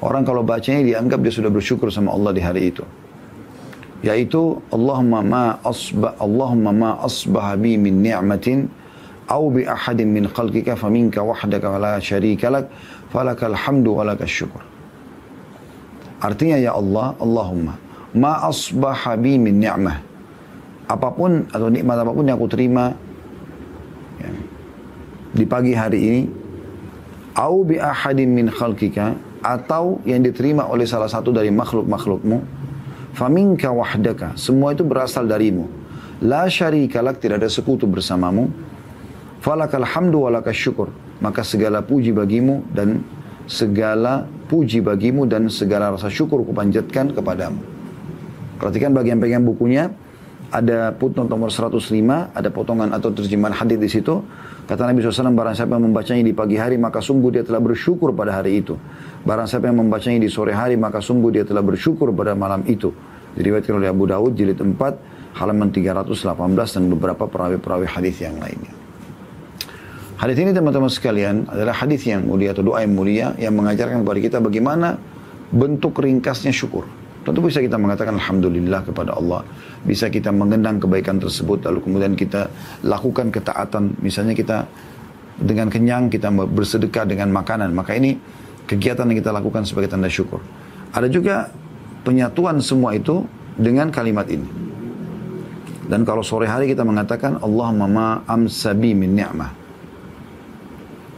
Orang 0.00 0.24
kalau 0.24 0.40
bacanya 0.40 0.80
dianggap 0.80 1.20
dia 1.20 1.32
sudah 1.32 1.52
bersyukur 1.52 1.92
sama 1.92 2.16
Allah 2.16 2.32
di 2.32 2.40
hari 2.40 2.72
itu. 2.72 2.80
Yaitu 4.00 4.56
Allahumma 4.72 5.20
ma 5.20 5.44
asbah 5.60 6.16
Allahumma 6.16 6.72
ma 6.72 6.90
asbah 7.04 7.52
bi 7.60 7.76
min 7.76 8.00
ni'matin 8.00 8.64
au 9.28 9.52
bi 9.52 9.68
ahadin 9.68 10.08
min 10.08 10.24
khalqika 10.24 10.72
faminka 10.72 11.20
wahdaka 11.20 11.68
wa 11.68 11.76
la 11.76 11.94
syarika 12.00 12.48
lak 12.48 12.72
falakal 13.12 13.52
hamdu 13.52 13.92
wa 13.92 14.08
lakas 14.08 14.32
syukur. 14.32 14.64
Artinya 16.24 16.56
ya 16.56 16.72
Allah, 16.80 17.12
Allahumma 17.20 17.76
ma 18.16 18.48
asbah 18.48 19.20
bi 19.20 19.36
min 19.36 19.60
ni'mah. 19.60 20.00
Apa 20.88 21.12
pun 21.12 21.44
atau 21.52 21.68
nikmat 21.68 22.00
apa 22.00 22.08
pun 22.08 22.24
yang 22.24 22.40
aku 22.40 22.48
terima 22.48 22.96
di 25.30 25.44
pagi 25.46 25.72
hari 25.74 25.98
ini 26.00 26.22
au 27.38 27.62
bi 27.62 27.78
ahadin 27.78 28.30
min 28.30 28.50
khalqika 28.50 29.14
atau 29.40 30.02
yang 30.04 30.20
diterima 30.20 30.68
oleh 30.68 30.84
salah 30.84 31.08
satu 31.08 31.32
dari 31.32 31.48
makhluk-makhlukmu 31.54 32.38
faminka 33.16 33.72
wahdaka 33.72 34.36
semua 34.36 34.76
itu 34.76 34.84
berasal 34.84 35.26
darimu. 35.26 35.66
La 36.20 36.44
syarika 36.52 37.00
lak 37.00 37.16
tidak 37.24 37.40
ada 37.40 37.48
sekutu 37.48 37.88
bersamamu. 37.88 38.52
Falakal 39.40 39.88
hamdu 39.88 40.28
walakas 40.28 40.52
syukur 40.52 40.92
maka 41.20 41.44
segala 41.44 41.80
puji 41.84 42.12
bagimu 42.12 42.64
dan 42.72 43.00
segala 43.48 44.28
puji 44.48 44.80
bagimu 44.84 45.28
dan 45.28 45.48
segala 45.52 45.92
rasa 45.96 46.08
syukur 46.12 46.44
kupanjatkan 46.44 47.12
kepadamu. 47.16 47.60
Perhatikan 48.60 48.92
bagi 48.92 49.16
yang 49.16 49.20
pengen 49.20 49.44
bukunya 49.48 49.88
ada 50.50 50.90
putnot 50.92 51.30
nomor 51.30 51.48
105, 51.48 51.78
ada 52.34 52.48
potongan 52.50 52.90
atau 52.90 53.14
terjemahan 53.14 53.54
hadis 53.54 53.78
di 53.78 53.88
situ. 53.88 54.20
Kata 54.70 54.86
Nabi 54.86 55.02
SAW, 55.02 55.34
barang 55.34 55.58
siapa 55.58 55.74
yang 55.74 55.90
membacanya 55.90 56.22
di 56.22 56.30
pagi 56.30 56.54
hari, 56.54 56.78
maka 56.78 57.02
sungguh 57.02 57.34
dia 57.34 57.42
telah 57.42 57.58
bersyukur 57.58 58.14
pada 58.14 58.38
hari 58.38 58.62
itu. 58.62 58.78
Barang 59.26 59.50
siapa 59.50 59.66
yang 59.66 59.82
membacanya 59.82 60.22
di 60.22 60.30
sore 60.30 60.54
hari, 60.54 60.78
maka 60.78 61.02
sungguh 61.02 61.34
dia 61.34 61.42
telah 61.42 61.58
bersyukur 61.58 62.14
pada 62.14 62.38
malam 62.38 62.62
itu. 62.70 62.94
Diriwayatkan 63.34 63.74
oleh 63.74 63.90
Abu 63.90 64.06
Dawud, 64.06 64.38
jilid 64.38 64.62
4, 64.62 64.78
halaman 65.42 65.74
318 65.74 66.78
dan 66.78 66.82
beberapa 66.86 67.26
perawi-perawi 67.26 67.90
hadis 67.90 68.22
yang 68.22 68.38
lainnya. 68.38 68.70
Hadis 70.22 70.38
ini 70.38 70.54
teman-teman 70.54 70.86
sekalian 70.86 71.50
adalah 71.50 71.74
hadis 71.74 72.06
yang 72.06 72.30
mulia 72.30 72.54
atau 72.54 72.62
doa 72.62 72.78
yang 72.86 72.94
mulia 72.94 73.34
yang 73.42 73.58
mengajarkan 73.58 74.06
kepada 74.06 74.20
kita 74.22 74.38
bagaimana 74.38 75.02
bentuk 75.50 75.98
ringkasnya 75.98 76.54
syukur. 76.54 76.86
Tentu 77.30 77.46
bisa 77.46 77.62
kita 77.62 77.78
mengatakan 77.78 78.18
Alhamdulillah 78.18 78.82
kepada 78.82 79.14
Allah. 79.14 79.46
Bisa 79.86 80.10
kita 80.10 80.34
mengenang 80.34 80.82
kebaikan 80.82 81.22
tersebut. 81.22 81.62
Lalu 81.62 81.78
kemudian 81.86 82.18
kita 82.18 82.50
lakukan 82.82 83.30
ketaatan. 83.30 83.94
Misalnya 84.02 84.34
kita 84.34 84.66
dengan 85.38 85.70
kenyang 85.70 86.10
kita 86.10 86.26
bersedekah 86.26 87.06
dengan 87.06 87.30
makanan. 87.30 87.70
Maka 87.70 87.94
ini 87.94 88.18
kegiatan 88.66 89.06
yang 89.06 89.22
kita 89.22 89.30
lakukan 89.30 89.62
sebagai 89.62 89.94
tanda 89.94 90.10
syukur. 90.10 90.42
Ada 90.90 91.06
juga 91.06 91.54
penyatuan 92.02 92.58
semua 92.58 92.98
itu 92.98 93.22
dengan 93.54 93.94
kalimat 93.94 94.26
ini. 94.26 94.50
Dan 95.86 96.02
kalau 96.02 96.26
sore 96.26 96.50
hari 96.50 96.66
kita 96.66 96.82
mengatakan 96.82 97.38
Allahumma 97.38 97.86
ma 97.86 98.08
amsabi 98.26 98.90
min 98.90 99.14
ni'mah. 99.14 99.54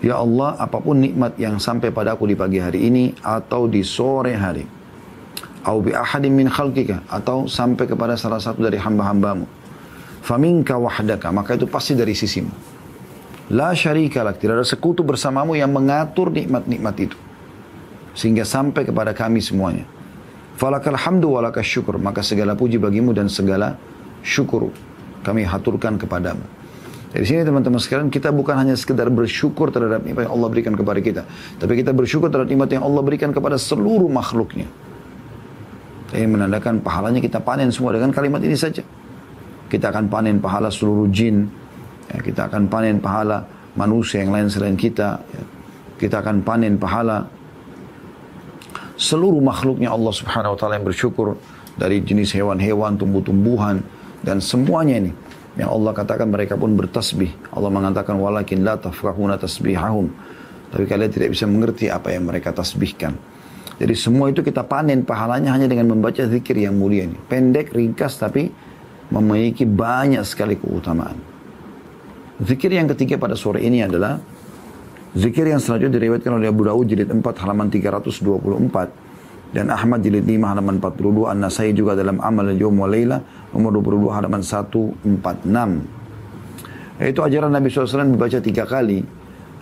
Ya 0.05 0.21
Allah, 0.21 0.61
apa 0.61 0.77
pun 0.77 1.01
nikmat 1.01 1.41
yang 1.41 1.57
sampai 1.57 1.89
pada 1.89 2.21
aku 2.21 2.29
di 2.29 2.37
pagi 2.37 2.61
hari 2.61 2.85
ini 2.85 3.17
atau 3.25 3.65
di 3.65 3.81
sore 3.81 4.37
hari 4.37 4.82
au 5.63 5.79
bi 5.83 5.95
ahadin 5.95 6.35
min 6.35 6.51
khalqika 6.51 7.07
atau 7.07 7.47
sampai 7.47 7.87
kepada 7.87 8.19
salah 8.19 8.43
satu 8.43 8.67
dari 8.67 8.79
hamba-hambamu 8.79 9.47
faminka 10.23 10.79
wahdaka 10.79 11.31
maka 11.31 11.55
itu 11.55 11.67
pasti 11.71 11.95
dari 11.95 12.15
sisimu 12.15 12.51
la 13.55 13.75
syarika 13.75 14.27
lak 14.27 14.43
tidak 14.43 14.63
ada 14.63 14.67
sekutu 14.67 15.07
bersamamu 15.07 15.55
yang 15.55 15.71
mengatur 15.71 16.31
nikmat-nikmat 16.31 16.95
itu 16.99 17.19
sehingga 18.15 18.43
sampai 18.47 18.87
kepada 18.87 19.15
kami 19.15 19.39
semuanya 19.39 19.87
falakal 20.59 20.99
hamdu 20.99 21.39
walakas 21.39 21.67
syukur 21.67 21.99
maka 21.99 22.23
segala 22.23 22.59
puji 22.59 22.79
bagimu 22.79 23.15
dan 23.15 23.31
segala 23.31 23.79
syukur 24.23 24.71
kami 25.23 25.47
haturkan 25.47 25.99
kepadamu 25.99 26.43
dari 27.13 27.29
sini 27.29 27.45
teman-teman 27.45 27.77
sekalian 27.77 28.09
kita 28.09 28.33
bukan 28.33 28.57
hanya 28.57 28.73
sekedar 28.73 29.13
bersyukur 29.13 29.69
terhadap 29.69 30.01
nikmat 30.01 30.25
yang 30.25 30.33
Allah 30.33 30.49
berikan 30.49 30.73
kepada 30.73 30.97
kita. 31.05 31.23
Tapi 31.61 31.85
kita 31.85 31.93
bersyukur 31.93 32.33
terhadap 32.33 32.49
nikmat 32.49 32.73
yang 32.73 32.89
Allah 32.89 33.05
berikan 33.05 33.37
kepada 33.37 33.61
seluruh 33.61 34.09
makhluknya. 34.09 34.65
Ini 36.13 36.29
menandakan 36.29 36.85
pahalanya 36.85 37.25
kita 37.25 37.41
panen 37.41 37.73
semua 37.73 37.97
dengan 37.97 38.13
kalimat 38.13 38.45
ini 38.45 38.53
saja. 38.53 38.85
Kita 39.73 39.89
akan 39.89 40.13
panen 40.13 40.37
pahala 40.45 40.69
seluruh 40.69 41.09
jin. 41.09 41.49
Ya, 42.13 42.21
kita 42.21 42.53
akan 42.53 42.69
panen 42.69 43.01
pahala 43.01 43.49
manusia 43.73 44.21
yang 44.21 44.37
lain 44.37 44.53
selain 44.53 44.77
kita. 44.77 45.17
Ya. 45.25 45.43
Kita 45.97 46.21
akan 46.21 46.45
panen 46.45 46.77
pahala 46.77 47.25
seluruh 49.01 49.41
makhluknya 49.41 49.89
Allah 49.89 50.13
subhanahu 50.13 50.53
wa 50.53 50.59
ta'ala 50.61 50.77
yang 50.77 50.85
bersyukur. 50.85 51.41
Dari 51.73 52.05
jenis 52.05 52.37
hewan-hewan, 52.37 53.01
tumbuh-tumbuhan. 53.01 53.81
Dan 54.21 54.45
semuanya 54.45 55.09
ini. 55.09 55.13
Yang 55.57 55.69
Allah 55.73 55.93
katakan 55.97 56.29
mereka 56.29 56.61
pun 56.61 56.77
bertasbih. 56.77 57.33
Allah 57.57 57.73
mengatakan 57.73 58.21
walakin 58.21 58.61
la 58.61 58.77
tafkahuna 58.77 59.41
tasbihahum. 59.41 60.13
Tapi 60.73 60.85
kalian 60.85 61.09
tidak 61.09 61.33
bisa 61.33 61.49
mengerti 61.49 61.89
apa 61.89 62.13
yang 62.13 62.29
mereka 62.29 62.53
tasbihkan. 62.53 63.32
Jadi 63.83 63.95
semua 63.99 64.31
itu 64.31 64.47
kita 64.47 64.63
panen 64.63 65.03
pahalanya 65.03 65.51
hanya 65.51 65.67
dengan 65.67 65.91
membaca 65.91 66.23
zikir 66.23 66.55
yang 66.55 66.79
mulia 66.79 67.03
ini. 67.03 67.19
Pendek, 67.27 67.75
ringkas, 67.75 68.15
tapi 68.15 68.47
memiliki 69.11 69.67
banyak 69.67 70.23
sekali 70.23 70.55
keutamaan. 70.55 71.19
Zikir 72.39 72.71
yang 72.71 72.87
ketiga 72.95 73.19
pada 73.19 73.35
sore 73.35 73.59
ini 73.59 73.83
adalah 73.83 74.23
Zikir 75.13 75.45
yang 75.45 75.61
selanjutnya 75.61 76.01
diriwayatkan 76.01 76.41
oleh 76.41 76.49
Abu 76.49 76.65
Dawud 76.65 76.89
jilid 76.89 77.13
4 77.13 77.21
halaman 77.21 77.69
324 77.69 79.53
dan 79.53 79.69
Ahmad 79.69 80.01
jilid 80.01 80.25
5 80.25 80.41
halaman 80.41 80.81
42 80.81 81.29
An-Nasai 81.29 81.77
juga 81.77 81.93
dalam 81.93 82.17
Amal 82.25 82.49
al-Yawm 82.49 82.81
wa 82.81 82.89
Layla 82.89 83.21
nomor 83.53 83.77
22 83.77 84.09
halaman 84.09 84.41
146 84.41 85.05
yaitu 86.97 87.21
ajaran 87.21 87.53
Nabi 87.53 87.69
SAW 87.69 88.09
dibaca 88.09 88.41
tiga 88.41 88.65
kali 88.65 89.05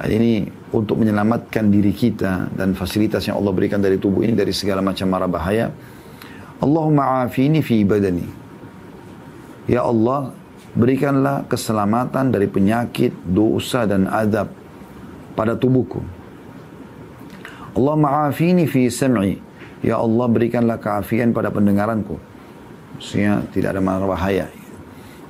ini 0.09 0.49
untuk 0.73 1.03
menyelamatkan 1.03 1.69
diri 1.69 1.93
kita 1.93 2.49
dan 2.57 2.73
fasilitas 2.73 3.29
yang 3.29 3.37
Allah 3.37 3.53
berikan 3.53 3.83
dari 3.83 4.01
tubuh 4.01 4.25
ini 4.25 4.33
dari 4.33 4.55
segala 4.57 4.81
macam 4.81 5.11
mara 5.13 5.29
bahaya 5.29 5.69
Allahumma 6.63 7.25
afini 7.27 7.61
fi 7.61 7.85
badani 7.85 8.41
Ya 9.71 9.87
Allah 9.87 10.35
berikanlah 10.75 11.47
keselamatan 11.47 12.35
dari 12.35 12.51
penyakit, 12.51 13.15
dosa 13.23 13.87
dan 13.87 14.11
adab 14.11 14.51
pada 15.39 15.55
tubuhku. 15.55 16.03
Allah 17.79 17.95
ma'afini 17.95 18.67
fi 18.67 18.91
sam'i. 18.91 19.39
Ya 19.81 20.03
Allah 20.03 20.27
berikanlah 20.27 20.83
keafian 20.83 21.31
pada 21.31 21.55
pendengaranku. 21.55 22.19
Maksudnya 22.99 23.47
tidak 23.55 23.79
ada 23.79 23.81
marah 23.81 24.11
bahaya. 24.11 24.51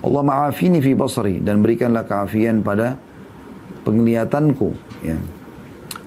Allah 0.00 0.22
ma'afini 0.24 0.80
fi 0.80 0.96
basari. 0.96 1.36
Dan 1.44 1.60
berikanlah 1.60 2.08
keafian 2.08 2.64
pada 2.64 2.96
penglihatanku. 3.84 4.68
Ya. 5.04 5.16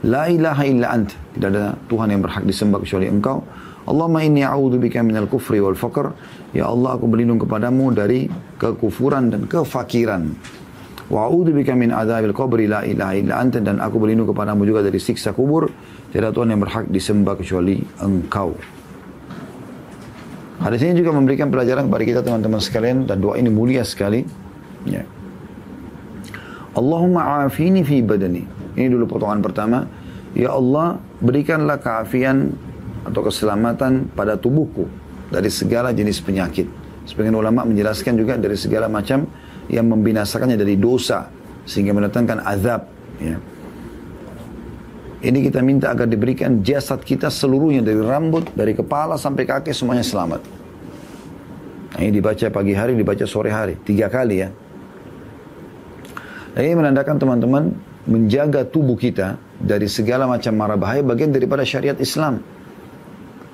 La 0.03 0.27
ilaha 0.27 0.63
illa 0.67 0.87
ant. 0.91 1.15
Tidak 1.33 1.49
ada 1.49 1.79
Tuhan 1.87 2.11
yang 2.11 2.21
berhak 2.21 2.43
disembah 2.43 2.83
kecuali 2.83 3.07
engkau. 3.07 3.39
Allahumma 3.83 4.23
inni 4.23 4.43
a'udhu 4.43 4.79
bika 4.79 5.03
minal 5.03 5.27
kufri 5.27 5.59
wal 5.59 5.75
faqr. 5.75 6.11
Ya 6.55 6.67
Allah 6.67 6.95
aku 6.95 7.07
berlindung 7.07 7.39
kepadamu 7.39 7.91
dari 7.91 8.27
kekufuran 8.59 9.31
dan 9.31 9.47
kefakiran. 9.47 10.31
Wa 11.11 11.27
bika 11.29 11.75
min 11.75 11.91
adzabil 11.91 12.31
qabri 12.31 12.65
la 12.67 12.87
ilaha 12.87 13.13
illa 13.15 13.33
anta 13.43 13.59
dan 13.59 13.83
aku 13.83 13.99
berlindung 13.99 14.31
kepadamu 14.31 14.63
juga 14.63 14.87
dari 14.87 14.99
siksa 14.99 15.35
kubur. 15.35 15.67
Tidak 16.11 16.31
Tuhan 16.31 16.53
yang 16.53 16.61
berhak 16.61 16.87
disembah 16.87 17.35
kecuali 17.35 17.81
Engkau. 17.99 18.55
Hadis 20.63 20.79
ini 20.85 20.95
juga 20.95 21.11
memberikan 21.11 21.51
pelajaran 21.51 21.91
kepada 21.91 22.03
kita 22.07 22.19
teman-teman 22.23 22.61
sekalian 22.63 23.03
dan 23.03 23.19
doa 23.19 23.35
ini 23.35 23.51
mulia 23.51 23.83
sekali. 23.83 24.23
Ya. 24.87 25.03
Allahumma 26.73 27.45
afini 27.45 27.85
fi 27.85 28.01
badani. 28.01 28.43
Ini 28.73 28.89
dulu 28.89 29.05
potongan 29.17 29.39
pertama. 29.45 29.85
Ya 30.33 30.49
Allah, 30.49 30.97
berikanlah 31.21 31.77
keafian 31.77 32.57
atau 33.05 33.21
keselamatan 33.21 34.09
pada 34.17 34.33
tubuhku 34.33 34.89
dari 35.29 35.53
segala 35.53 35.93
jenis 35.93 36.17
penyakit. 36.17 36.65
Sebagian 37.05 37.37
ulama 37.37 37.67
menjelaskan 37.67 38.17
juga 38.17 38.39
dari 38.39 38.57
segala 38.57 38.89
macam 38.89 39.29
yang 39.69 39.85
membinasakannya 39.85 40.57
dari 40.57 40.79
dosa 40.79 41.29
sehingga 41.67 41.93
mendatangkan 41.93 42.41
azab 42.41 42.89
ya. 43.21 43.37
Ini 45.23 45.39
kita 45.39 45.63
minta 45.63 45.87
agar 45.87 46.03
diberikan 46.03 46.59
jasad 46.67 46.99
kita 46.99 47.31
seluruhnya 47.31 47.79
dari 47.79 48.01
rambut, 48.03 48.51
dari 48.51 48.75
kepala 48.75 49.15
sampai 49.15 49.47
kaki 49.47 49.71
semuanya 49.71 50.03
selamat. 50.03 50.43
Ini 51.95 52.11
dibaca 52.11 52.43
pagi 52.51 52.75
hari, 52.75 52.91
dibaca 52.99 53.23
sore 53.23 53.47
hari, 53.47 53.79
tiga 53.87 54.11
kali 54.11 54.43
ya. 54.43 54.51
Dan 56.56 56.60
ini 56.64 56.74
menandakan 56.74 57.16
teman-teman 57.20 57.64
menjaga 58.08 58.64
tubuh 58.64 58.96
kita 58.96 59.36
dari 59.60 59.86
segala 59.90 60.24
macam 60.24 60.52
mara 60.56 60.74
bahaya 60.80 61.04
bagian 61.04 61.34
daripada 61.34 61.62
syariat 61.62 61.98
Islam. 62.00 62.40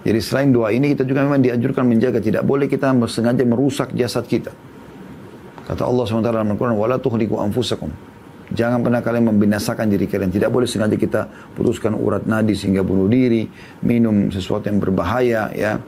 Jadi 0.04 0.20
selain 0.20 0.52
doa 0.52 0.68
ini 0.68 0.92
kita 0.92 1.08
juga 1.08 1.24
memang 1.24 1.40
dianjurkan 1.40 1.88
menjaga 1.88 2.20
tidak 2.20 2.44
boleh 2.44 2.68
kita 2.68 2.92
sengaja 3.08 3.40
merusak 3.42 3.96
jasad 3.96 4.28
kita. 4.28 4.52
Kata 5.64 5.80
Allah 5.88 6.04
SWT 6.04 6.28
dalam 6.28 6.52
Al-Quran, 6.52 6.76
وَلَا 6.76 7.00
تُخْلِقُوا 7.00 7.40
أَنفُسَكُمْ 7.48 7.90
Jangan 8.52 8.84
pernah 8.84 9.00
kalian 9.00 9.32
membinasakan 9.32 9.88
diri 9.88 10.04
kalian. 10.04 10.28
Tidak 10.28 10.52
boleh 10.52 10.68
sengaja 10.68 11.00
kita 11.00 11.24
putuskan 11.56 11.96
urat 11.96 12.28
nadi 12.28 12.52
sehingga 12.52 12.84
bunuh 12.84 13.08
diri, 13.08 13.48
minum 13.80 14.28
sesuatu 14.28 14.68
yang 14.68 14.78
berbahaya, 14.84 15.48
ya. 15.56 15.80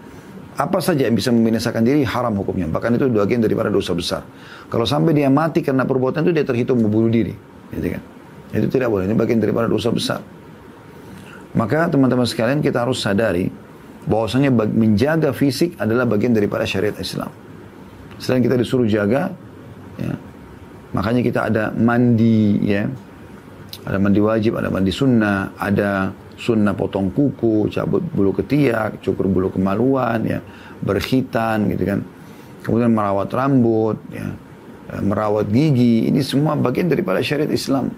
apa 0.60 0.84
saja 0.84 1.08
yang 1.08 1.16
bisa 1.16 1.32
membinasakan 1.32 1.82
diri 1.84 2.04
haram 2.04 2.36
hukumnya. 2.36 2.68
Bahkan 2.68 3.00
itu 3.00 3.08
bagian 3.08 3.40
daripada 3.40 3.72
dosa 3.72 3.96
besar. 3.96 4.22
Kalau 4.68 4.84
sampai 4.84 5.16
dia 5.16 5.32
mati 5.32 5.64
karena 5.64 5.88
perbuatan 5.88 6.28
itu 6.28 6.32
dia 6.36 6.46
terhitung 6.46 6.84
membunuh 6.84 7.08
diri, 7.08 7.32
gitu 7.72 7.88
kan. 7.98 8.04
Itu 8.52 8.68
tidak 8.68 8.92
boleh. 8.92 9.08
Ini 9.08 9.16
bagian 9.16 9.40
daripada 9.40 9.72
dosa 9.72 9.90
besar. 9.96 10.20
Maka 11.56 11.88
teman-teman 11.88 12.28
sekalian 12.28 12.60
kita 12.60 12.84
harus 12.84 13.00
sadari 13.00 13.48
bahwasanya 14.08 14.52
menjaga 14.52 15.32
fisik 15.32 15.80
adalah 15.80 16.04
bagian 16.04 16.36
daripada 16.36 16.68
syariat 16.68 16.96
Islam. 17.00 17.32
Selain 18.20 18.44
kita 18.44 18.60
disuruh 18.60 18.86
jaga, 18.86 19.32
Ya. 20.00 20.16
Makanya 20.92 21.22
kita 21.24 21.40
ada 21.48 21.64
mandi 21.72 22.60
ya. 22.64 22.88
Ada 23.82 23.98
mandi 23.98 24.20
wajib, 24.22 24.60
ada 24.60 24.70
mandi 24.70 24.92
sunnah, 24.94 25.56
ada 25.58 26.12
sunnah 26.42 26.74
potong 26.74 27.14
kuku, 27.14 27.70
cabut 27.70 28.02
bulu 28.02 28.34
ketiak, 28.34 28.98
cukur 29.06 29.30
bulu 29.30 29.54
kemaluan 29.54 30.26
ya, 30.26 30.42
berkhitan 30.82 31.70
gitu 31.70 31.86
kan. 31.86 32.00
Kemudian 32.66 32.90
merawat 32.90 33.30
rambut 33.30 34.02
ya, 34.10 34.26
merawat 35.06 35.54
gigi, 35.54 36.10
ini 36.10 36.26
semua 36.26 36.58
bagian 36.58 36.90
daripada 36.90 37.22
syariat 37.22 37.50
Islam. 37.54 37.94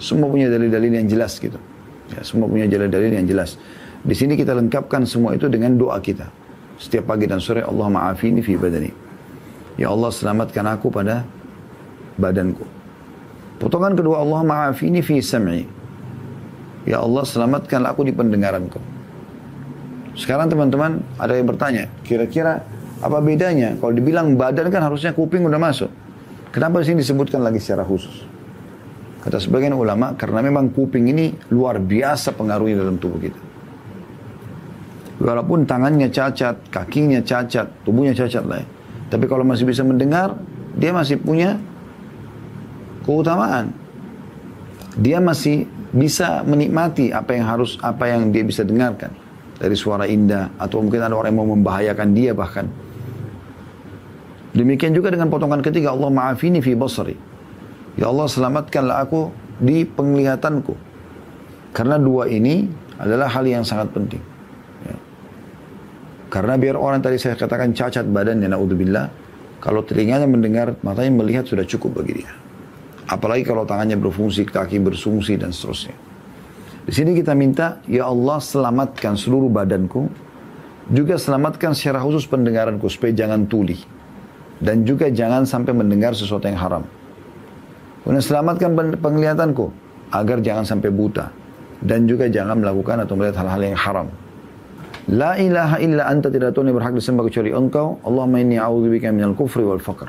Semua 0.00 0.32
punya 0.32 0.48
dalil-dalil 0.48 0.96
yang 0.96 1.06
jelas 1.06 1.36
gitu. 1.36 1.60
Ya, 2.08 2.24
semua 2.24 2.48
punya 2.48 2.64
dalil-dalil 2.64 3.20
yang 3.20 3.28
jelas. 3.28 3.60
Di 4.04 4.12
sini 4.16 4.36
kita 4.36 4.56
lengkapkan 4.56 5.04
semua 5.04 5.36
itu 5.36 5.48
dengan 5.48 5.76
doa 5.76 6.00
kita. 6.00 6.28
Setiap 6.80 7.08
pagi 7.14 7.28
dan 7.28 7.38
sore 7.38 7.62
Allah 7.64 7.88
maafini 7.88 8.40
fi 8.42 8.58
badani. 8.58 8.90
Ya 9.78 9.92
Allah 9.92 10.10
selamatkan 10.10 10.66
aku 10.74 10.90
pada 10.90 11.24
badanku. 12.18 12.66
Potongan 13.62 13.94
kedua 13.94 14.20
Allah 14.20 14.40
maafini 14.42 15.00
fi 15.00 15.22
sam'i. 15.22 15.83
Ya 16.84 17.00
Allah 17.00 17.24
selamatkanlah 17.24 17.96
aku 17.96 18.04
di 18.04 18.12
pendengaranku. 18.12 18.76
Sekarang 20.14 20.46
teman-teman 20.46 21.00
ada 21.18 21.34
yang 21.34 21.48
bertanya, 21.48 21.90
kira-kira 22.06 22.62
apa 23.02 23.18
bedanya? 23.18 23.74
Kalau 23.80 23.90
dibilang 23.90 24.38
badan 24.38 24.70
kan 24.70 24.86
harusnya 24.86 25.10
kuping 25.16 25.42
udah 25.42 25.58
masuk. 25.58 25.90
Kenapa 26.54 26.84
sini 26.86 27.02
disebutkan 27.02 27.42
lagi 27.42 27.58
secara 27.58 27.82
khusus? 27.82 28.22
Kata 29.24 29.40
sebagian 29.40 29.74
ulama, 29.74 30.14
karena 30.14 30.44
memang 30.44 30.70
kuping 30.70 31.08
ini 31.08 31.32
luar 31.50 31.80
biasa 31.80 32.36
pengaruhnya 32.36 32.84
dalam 32.84 33.00
tubuh 33.00 33.18
kita. 33.18 33.40
Walaupun 35.24 35.64
tangannya 35.64 36.12
cacat, 36.12 36.68
kakinya 36.68 37.24
cacat, 37.24 37.66
tubuhnya 37.82 38.12
cacat 38.12 38.44
lah 38.44 38.60
ya. 38.60 38.66
Tapi 39.08 39.24
kalau 39.24 39.42
masih 39.42 39.64
bisa 39.64 39.80
mendengar, 39.80 40.36
dia 40.76 40.92
masih 40.92 41.16
punya 41.16 41.56
keutamaan. 43.08 43.72
Dia 45.00 45.18
masih 45.18 45.66
bisa 45.94 46.42
menikmati 46.42 47.14
apa 47.14 47.38
yang 47.38 47.46
harus 47.46 47.78
apa 47.78 48.10
yang 48.10 48.34
dia 48.34 48.42
bisa 48.42 48.66
dengarkan 48.66 49.14
dari 49.56 49.78
suara 49.78 50.10
indah 50.10 50.50
atau 50.58 50.82
mungkin 50.82 50.98
ada 50.98 51.14
orang 51.14 51.30
yang 51.30 51.40
mau 51.40 51.50
membahayakan 51.54 52.08
dia 52.10 52.34
bahkan. 52.34 52.66
Demikian 54.54 54.94
juga 54.94 55.14
dengan 55.14 55.30
potongan 55.30 55.62
ketiga 55.62 55.94
Allah 55.94 56.10
maafini 56.10 56.58
fi 56.58 56.74
basari. 56.74 57.14
Ya 57.94 58.10
Allah 58.10 58.26
selamatkanlah 58.26 59.06
aku 59.06 59.30
di 59.62 59.86
penglihatanku. 59.86 60.74
Karena 61.74 61.98
dua 61.98 62.26
ini 62.30 62.66
adalah 62.98 63.30
hal 63.30 63.46
yang 63.46 63.62
sangat 63.66 63.90
penting. 63.94 64.34
Karena 66.34 66.58
biar 66.58 66.74
orang 66.74 66.98
tadi 66.98 67.14
saya 67.14 67.38
katakan 67.38 67.70
cacat 67.70 68.10
badannya, 68.10 68.50
naudzubillah. 68.50 69.06
Kalau 69.62 69.86
telinganya 69.86 70.26
mendengar, 70.26 70.74
matanya 70.82 71.22
melihat 71.22 71.46
sudah 71.46 71.62
cukup 71.62 72.02
bagi 72.02 72.26
dia. 72.26 72.43
Apalagi 73.04 73.44
kalau 73.44 73.68
tangannya 73.68 74.00
berfungsi, 74.00 74.48
kaki 74.48 74.80
berfungsi 74.80 75.36
dan 75.36 75.52
seterusnya. 75.52 75.96
Di 76.84 76.92
sini 76.92 77.16
kita 77.16 77.32
minta, 77.36 77.80
ya 77.88 78.08
Allah 78.08 78.40
selamatkan 78.40 79.16
seluruh 79.16 79.48
badanku, 79.48 80.08
juga 80.92 81.16
selamatkan 81.16 81.72
secara 81.72 82.00
khusus 82.00 82.28
pendengaranku 82.28 82.88
supaya 82.92 83.12
jangan 83.12 83.48
tuli. 83.48 83.76
Dan 84.60 84.84
juga 84.88 85.08
jangan 85.12 85.44
sampai 85.44 85.72
mendengar 85.76 86.16
sesuatu 86.16 86.48
yang 86.48 86.60
haram. 86.60 86.84
Kemudian 88.04 88.24
selamatkan 88.24 88.70
penglihatanku 89.00 89.64
agar 90.12 90.44
jangan 90.44 90.64
sampai 90.64 90.92
buta. 90.92 91.32
Dan 91.84 92.08
juga 92.08 92.28
jangan 92.28 92.60
melakukan 92.60 93.04
atau 93.04 93.16
melihat 93.16 93.44
hal-hal 93.44 93.60
yang 93.60 93.76
haram. 93.76 94.08
La 95.12 95.36
ilaha 95.36 95.76
illa 95.84 96.08
anta 96.08 96.32
tidak 96.32 96.56
Tuhan 96.56 96.72
yang 96.72 96.80
berhak 96.80 96.96
disembah 96.96 97.28
kecuali 97.28 97.52
engkau. 97.52 98.00
Allahumma 98.08 98.40
inni 98.40 98.56
a'udzubika 98.56 99.12
minal 99.12 99.36
kufri 99.36 99.60
wal 99.60 99.80
faqr. 99.80 100.08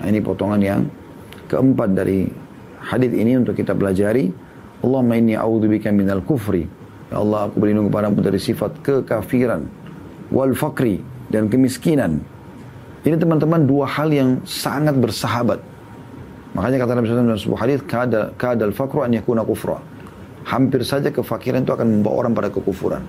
Nah 0.00 0.06
ini 0.08 0.20
potongan 0.20 0.60
yang 0.60 0.84
keempat 1.48 1.96
dari 1.96 2.28
hadis 2.78 3.10
ini 3.16 3.40
untuk 3.40 3.56
kita 3.56 3.74
pelajari. 3.74 4.30
Allahumma 4.84 5.18
inni 5.18 5.34
a'udzubika 5.34 5.90
minal 5.90 6.22
kufri. 6.22 6.68
Ya 7.10 7.18
Allah 7.18 7.48
aku 7.50 7.58
berlindung 7.58 7.88
kepadamu 7.90 8.20
dari 8.20 8.38
sifat 8.38 8.78
kekafiran 8.84 9.66
wal 10.30 10.52
faqri 10.54 11.02
dan 11.32 11.48
kemiskinan. 11.48 12.20
Ini 13.02 13.16
teman-teman 13.16 13.64
dua 13.64 13.88
hal 13.88 14.12
yang 14.12 14.38
sangat 14.44 14.94
bersahabat. 15.00 15.58
Makanya 16.52 16.76
kata 16.84 16.92
Nabi 16.98 17.06
SAW 17.08 17.28
dalam 17.28 17.40
sebuah 17.40 17.60
hadis, 17.64 17.78
kada 17.86 18.34
kadal 18.36 18.74
faqru 18.74 19.04
an 19.04 19.14
yakuna 19.14 19.44
kufra. 19.44 19.80
Hampir 20.48 20.80
saja 20.84 21.12
kefakiran 21.12 21.64
itu 21.64 21.72
akan 21.72 22.00
membawa 22.00 22.24
orang 22.24 22.32
pada 22.32 22.48
kekufuran. 22.48 23.04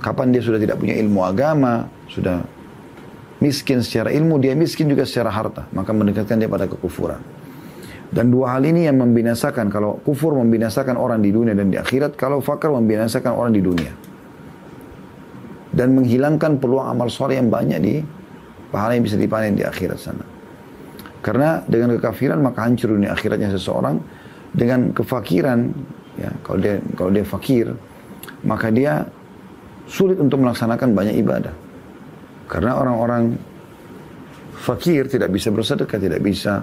Kapan 0.00 0.32
dia 0.32 0.40
sudah 0.44 0.60
tidak 0.60 0.80
punya 0.80 0.96
ilmu 0.96 1.20
agama, 1.24 1.88
sudah 2.08 2.44
miskin 3.40 3.84
secara 3.84 4.12
ilmu, 4.12 4.40
dia 4.40 4.56
miskin 4.56 4.88
juga 4.88 5.04
secara 5.04 5.28
harta. 5.28 5.68
Maka 5.72 5.92
mendekatkan 5.92 6.40
dia 6.40 6.48
pada 6.48 6.64
kekufuran. 6.68 7.20
Dan 8.14 8.30
dua 8.30 8.54
hal 8.54 8.62
ini 8.62 8.86
yang 8.86 9.02
membinasakan. 9.02 9.74
Kalau 9.74 9.98
kufur 10.06 10.38
membinasakan 10.38 10.94
orang 10.94 11.18
di 11.18 11.34
dunia 11.34 11.50
dan 11.50 11.66
di 11.66 11.74
akhirat. 11.74 12.14
Kalau 12.14 12.38
fakir 12.38 12.70
membinasakan 12.70 13.34
orang 13.34 13.50
di 13.50 13.62
dunia. 13.62 13.90
Dan 15.74 15.98
menghilangkan 15.98 16.62
peluang 16.62 16.94
amal 16.94 17.10
soleh 17.10 17.42
yang 17.42 17.50
banyak 17.50 17.78
di 17.82 17.98
pahala 18.70 18.94
yang 18.94 19.02
bisa 19.02 19.18
dipanen 19.18 19.58
di 19.58 19.66
akhirat 19.66 19.98
sana. 19.98 20.22
Karena 21.18 21.58
dengan 21.66 21.98
kekafiran 21.98 22.38
maka 22.38 22.62
hancur 22.62 22.94
dunia 22.94 23.10
akhiratnya 23.10 23.50
seseorang. 23.50 23.98
Dengan 24.54 24.94
kefakiran, 24.94 25.66
ya 26.14 26.30
kalau 26.46 26.62
dia 26.62 26.78
kalau 26.94 27.10
dia 27.10 27.26
fakir, 27.26 27.74
maka 28.46 28.70
dia 28.70 29.02
sulit 29.90 30.14
untuk 30.22 30.38
melaksanakan 30.46 30.94
banyak 30.94 31.18
ibadah. 31.18 31.50
Karena 32.46 32.78
orang-orang 32.78 33.34
fakir 34.54 35.10
tidak 35.10 35.34
bisa 35.34 35.50
bersedekah, 35.50 35.98
tidak 35.98 36.22
bisa 36.22 36.62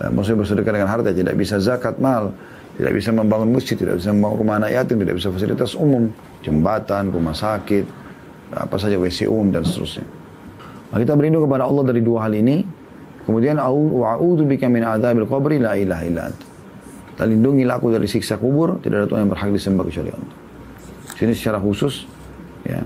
maksudnya 0.00 0.42
bersedekah 0.42 0.72
dengan 0.74 0.90
harta, 0.90 1.10
tidak 1.14 1.34
bisa 1.38 1.62
zakat 1.62 2.02
mal, 2.02 2.34
tidak 2.74 2.92
bisa 2.98 3.14
membangun 3.14 3.54
masjid, 3.54 3.78
tidak 3.78 4.02
bisa 4.02 4.10
membangun 4.10 4.36
rumah 4.42 4.54
anak 4.58 4.70
yatim, 4.74 4.96
tidak 4.98 5.14
bisa 5.22 5.28
fasilitas 5.30 5.72
umum, 5.78 6.10
jembatan, 6.42 7.14
rumah 7.14 7.34
sakit, 7.34 7.86
apa 8.54 8.76
saja 8.78 8.98
WC 8.98 9.30
umum 9.30 9.54
dan 9.54 9.62
seterusnya. 9.62 10.06
Nah, 10.90 10.98
kita 11.02 11.14
berlindung 11.18 11.46
kepada 11.46 11.66
Allah 11.66 11.90
dari 11.90 12.02
dua 12.02 12.26
hal 12.26 12.34
ini. 12.34 12.62
Kemudian 13.24 13.56
wa'udzu 13.56 14.44
bika 14.44 14.68
min 14.68 14.84
adzabil 14.84 15.24
qabri 15.24 15.56
la 15.56 15.74
ilaha 15.80 16.02
illa 16.04 16.22
anta. 16.28 16.46
Dan 17.14 17.32
lindungilah 17.32 17.80
aku 17.80 17.94
dari 17.94 18.04
siksa 18.10 18.36
kubur, 18.36 18.82
tidak 18.84 19.02
ada 19.02 19.06
Tuhan 19.08 19.20
yang 19.24 19.32
berhak 19.32 19.48
disembah 19.54 19.84
kecuali 19.86 20.10
Allah. 20.12 20.34
Sini 21.14 21.32
secara 21.32 21.62
khusus 21.62 22.04
ya, 22.66 22.82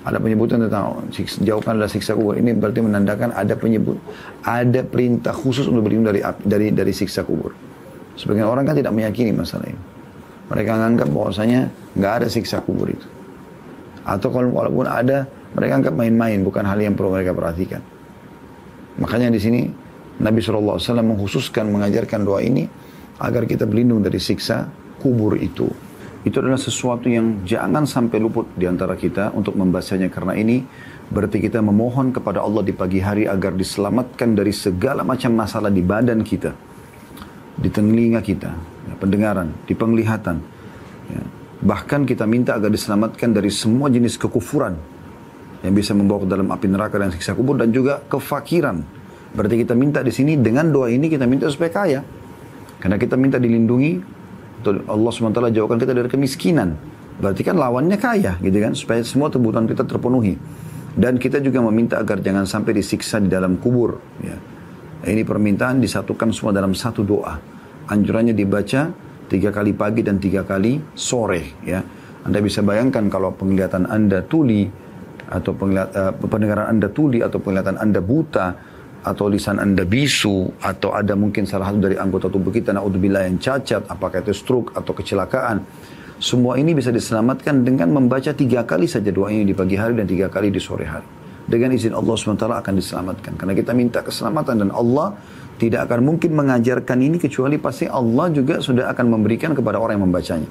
ada 0.00 0.16
penyebutan 0.16 0.64
tentang 0.64 1.12
jauhkanlah 1.44 1.84
siksa 1.84 2.16
kubur 2.16 2.32
ini 2.40 2.56
berarti 2.56 2.80
menandakan 2.80 3.36
ada 3.36 3.52
penyebut 3.52 4.00
ada 4.40 4.80
perintah 4.80 5.36
khusus 5.36 5.68
untuk 5.68 5.84
berlindung 5.84 6.08
dari 6.08 6.24
dari 6.40 6.72
dari 6.72 6.92
siksa 6.92 7.20
kubur. 7.20 7.52
Sebagian 8.16 8.48
orang 8.48 8.64
kan 8.64 8.76
tidak 8.76 8.92
meyakini 8.96 9.32
masalah 9.32 9.68
ini. 9.68 9.80
Mereka 10.48 10.70
menganggap 10.76 11.08
bahwasanya 11.12 11.60
nggak 11.96 12.12
ada 12.20 12.26
siksa 12.32 12.64
kubur 12.64 12.90
itu. 12.90 13.06
Atau 14.02 14.32
kalau 14.32 14.50
walaupun 14.50 14.88
ada, 14.88 15.28
mereka 15.54 15.72
anggap 15.78 15.94
main-main, 15.94 16.40
bukan 16.42 16.64
hal 16.64 16.80
yang 16.80 16.96
perlu 16.96 17.14
mereka 17.14 17.36
perhatikan. 17.36 17.84
Makanya 18.98 19.30
di 19.30 19.40
sini 19.40 19.60
Nabi 20.20 20.40
SAW 20.44 20.76
menghususkan 21.00 21.68
mengajarkan 21.70 22.20
doa 22.26 22.44
ini 22.44 22.68
agar 23.20 23.48
kita 23.48 23.64
berlindung 23.68 24.04
dari 24.04 24.20
siksa 24.20 24.68
kubur 25.00 25.36
itu 25.40 25.68
itu 26.20 26.36
adalah 26.36 26.60
sesuatu 26.60 27.08
yang 27.08 27.48
jangan 27.48 27.88
sampai 27.88 28.20
luput 28.20 28.44
di 28.52 28.68
antara 28.68 28.92
kita 28.92 29.32
untuk 29.32 29.56
membacanya 29.56 30.12
karena 30.12 30.36
ini 30.36 30.60
berarti 31.08 31.40
kita 31.40 31.64
memohon 31.64 32.12
kepada 32.12 32.44
Allah 32.44 32.60
di 32.60 32.76
pagi 32.76 33.00
hari 33.00 33.24
agar 33.24 33.56
diselamatkan 33.56 34.36
dari 34.36 34.52
segala 34.52 35.00
macam 35.00 35.32
masalah 35.32 35.72
di 35.72 35.80
badan 35.80 36.20
kita, 36.20 36.52
di 37.56 37.72
telinga 37.72 38.20
kita, 38.20 38.52
ya, 38.84 38.94
pendengaran, 39.00 39.48
di 39.64 39.72
penglihatan. 39.72 40.36
Ya. 41.08 41.22
Bahkan 41.64 42.04
kita 42.04 42.28
minta 42.28 42.52
agar 42.56 42.68
diselamatkan 42.68 43.32
dari 43.32 43.48
semua 43.48 43.88
jenis 43.88 44.20
kekufuran 44.20 44.76
yang 45.64 45.72
bisa 45.72 45.96
membawa 45.96 46.24
ke 46.24 46.28
dalam 46.28 46.48
api 46.52 46.66
neraka 46.68 47.00
dan 47.00 47.16
siksa 47.16 47.32
kubur 47.32 47.56
dan 47.56 47.72
juga 47.72 48.00
kefakiran. 48.04 48.84
Berarti 49.32 49.64
kita 49.64 49.72
minta 49.72 50.04
di 50.04 50.12
sini 50.12 50.36
dengan 50.36 50.68
doa 50.68 50.92
ini 50.92 51.08
kita 51.08 51.24
minta 51.24 51.48
supaya 51.48 51.72
kaya. 51.72 52.00
Karena 52.80 52.96
kita 52.96 53.16
minta 53.16 53.36
dilindungi 53.36 54.19
Allah 54.66 55.10
SWT 55.10 55.40
jauhkan 55.56 55.78
kita 55.80 55.92
dari 55.96 56.08
kemiskinan. 56.10 56.76
Berarti 57.20 57.44
kan 57.44 57.56
lawannya 57.56 58.00
kaya 58.00 58.36
gitu 58.40 58.58
kan. 58.60 58.72
Supaya 58.76 59.00
semua 59.04 59.28
kebutuhan 59.28 59.68
kita 59.68 59.84
terpenuhi. 59.84 60.36
Dan 60.90 61.16
kita 61.16 61.38
juga 61.38 61.62
meminta 61.62 62.00
agar 62.02 62.18
jangan 62.18 62.44
sampai 62.44 62.74
disiksa 62.74 63.22
di 63.22 63.30
dalam 63.30 63.56
kubur. 63.60 64.00
Ya. 64.20 64.36
Ini 65.06 65.24
permintaan 65.24 65.80
disatukan 65.80 66.34
semua 66.34 66.52
dalam 66.52 66.76
satu 66.76 67.06
doa. 67.06 67.38
Anjurannya 67.88 68.36
dibaca 68.36 68.90
tiga 69.30 69.50
kali 69.54 69.72
pagi 69.72 70.02
dan 70.02 70.18
tiga 70.18 70.42
kali 70.44 70.80
sore. 70.92 71.62
Ya. 71.64 71.80
Anda 72.26 72.44
bisa 72.44 72.60
bayangkan 72.60 73.08
kalau 73.08 73.32
penglihatan 73.32 73.88
Anda 73.88 74.20
tuli 74.26 74.68
atau 75.30 75.54
penglihatan, 75.54 75.94
uh, 75.94 76.12
pendengaran 76.26 76.66
Anda 76.68 76.88
tuli 76.90 77.22
atau 77.22 77.38
penglihatan 77.38 77.80
Anda 77.80 78.02
buta 78.02 78.46
atau 79.00 79.32
lisan 79.32 79.56
anda 79.56 79.88
bisu 79.88 80.60
atau 80.60 80.92
ada 80.92 81.16
mungkin 81.16 81.48
salah 81.48 81.72
satu 81.72 81.88
dari 81.88 81.96
anggota 81.96 82.28
tubuh 82.28 82.52
kita 82.52 82.76
naudzubillah 82.76 83.24
yang 83.24 83.40
cacat 83.40 83.88
apakah 83.88 84.20
itu 84.20 84.36
stroke 84.36 84.76
atau 84.76 84.92
kecelakaan. 84.92 85.64
Semua 86.20 86.60
ini 86.60 86.76
bisa 86.76 86.92
diselamatkan 86.92 87.64
dengan 87.64 87.96
membaca 87.96 88.28
tiga 88.36 88.68
kali 88.68 88.84
saja 88.84 89.08
doa 89.08 89.32
ini 89.32 89.48
di 89.48 89.56
pagi 89.56 89.72
hari 89.72 89.96
dan 89.96 90.04
tiga 90.04 90.28
kali 90.28 90.52
di 90.52 90.60
sore 90.60 90.84
hari. 90.84 91.08
Dengan 91.48 91.72
izin 91.72 91.96
Allah 91.96 92.14
SWT 92.14 92.44
akan 92.44 92.74
diselamatkan. 92.76 93.32
Karena 93.40 93.56
kita 93.56 93.72
minta 93.72 94.04
keselamatan 94.04 94.68
dan 94.68 94.70
Allah 94.70 95.16
tidak 95.56 95.88
akan 95.88 96.04
mungkin 96.04 96.36
mengajarkan 96.36 97.00
ini 97.00 97.16
kecuali 97.16 97.56
pasti 97.56 97.88
Allah 97.88 98.28
juga 98.28 98.60
sudah 98.60 98.92
akan 98.92 99.16
memberikan 99.16 99.56
kepada 99.56 99.80
orang 99.80 99.96
yang 99.96 100.12
membacanya. 100.12 100.48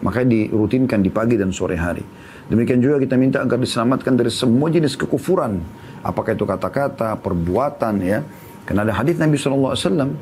Makanya 0.00 0.48
dirutinkan 0.48 1.04
di 1.04 1.12
pagi 1.12 1.36
dan 1.36 1.52
sore 1.52 1.76
hari. 1.76 2.02
Demikian 2.48 2.80
juga 2.80 2.96
kita 2.98 3.14
minta 3.20 3.38
agar 3.44 3.60
diselamatkan 3.60 4.16
dari 4.16 4.32
semua 4.32 4.72
jenis 4.72 4.96
kekufuran 4.96 5.60
Apakah 6.00 6.32
itu 6.32 6.48
kata-kata, 6.48 7.16
perbuatan 7.20 7.94
ya. 8.00 8.24
Karena 8.64 8.86
ada 8.86 8.94
hadis 8.96 9.18
Nabi 9.18 9.36
SAW 9.36 9.74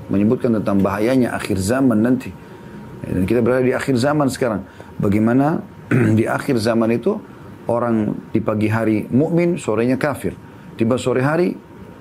menyebutkan 0.09 0.55
tentang 0.59 0.81
bahayanya 0.81 1.37
akhir 1.37 1.61
zaman 1.61 2.01
nanti. 2.01 2.33
Dan 3.05 3.29
kita 3.29 3.45
berada 3.45 3.63
di 3.63 3.75
akhir 3.77 3.95
zaman 4.01 4.27
sekarang. 4.33 4.65
Bagaimana 4.99 5.63
di 6.19 6.25
akhir 6.25 6.59
zaman 6.59 6.97
itu 6.97 7.21
orang 7.69 8.17
di 8.33 8.41
pagi 8.41 8.67
hari 8.67 9.05
mukmin, 9.13 9.61
sorenya 9.61 10.01
kafir. 10.01 10.35
Tiba 10.81 10.97
sore 10.97 11.21
hari 11.21 11.55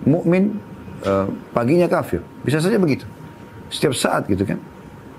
mukmin, 0.07 0.57
uh, 1.03 1.27
paginya 1.51 1.89
kafir. 1.91 2.23
Bisa 2.41 2.63
saja 2.63 2.79
begitu. 2.79 3.03
Setiap 3.67 3.93
saat 3.93 4.25
gitu 4.31 4.47
kan. 4.47 4.57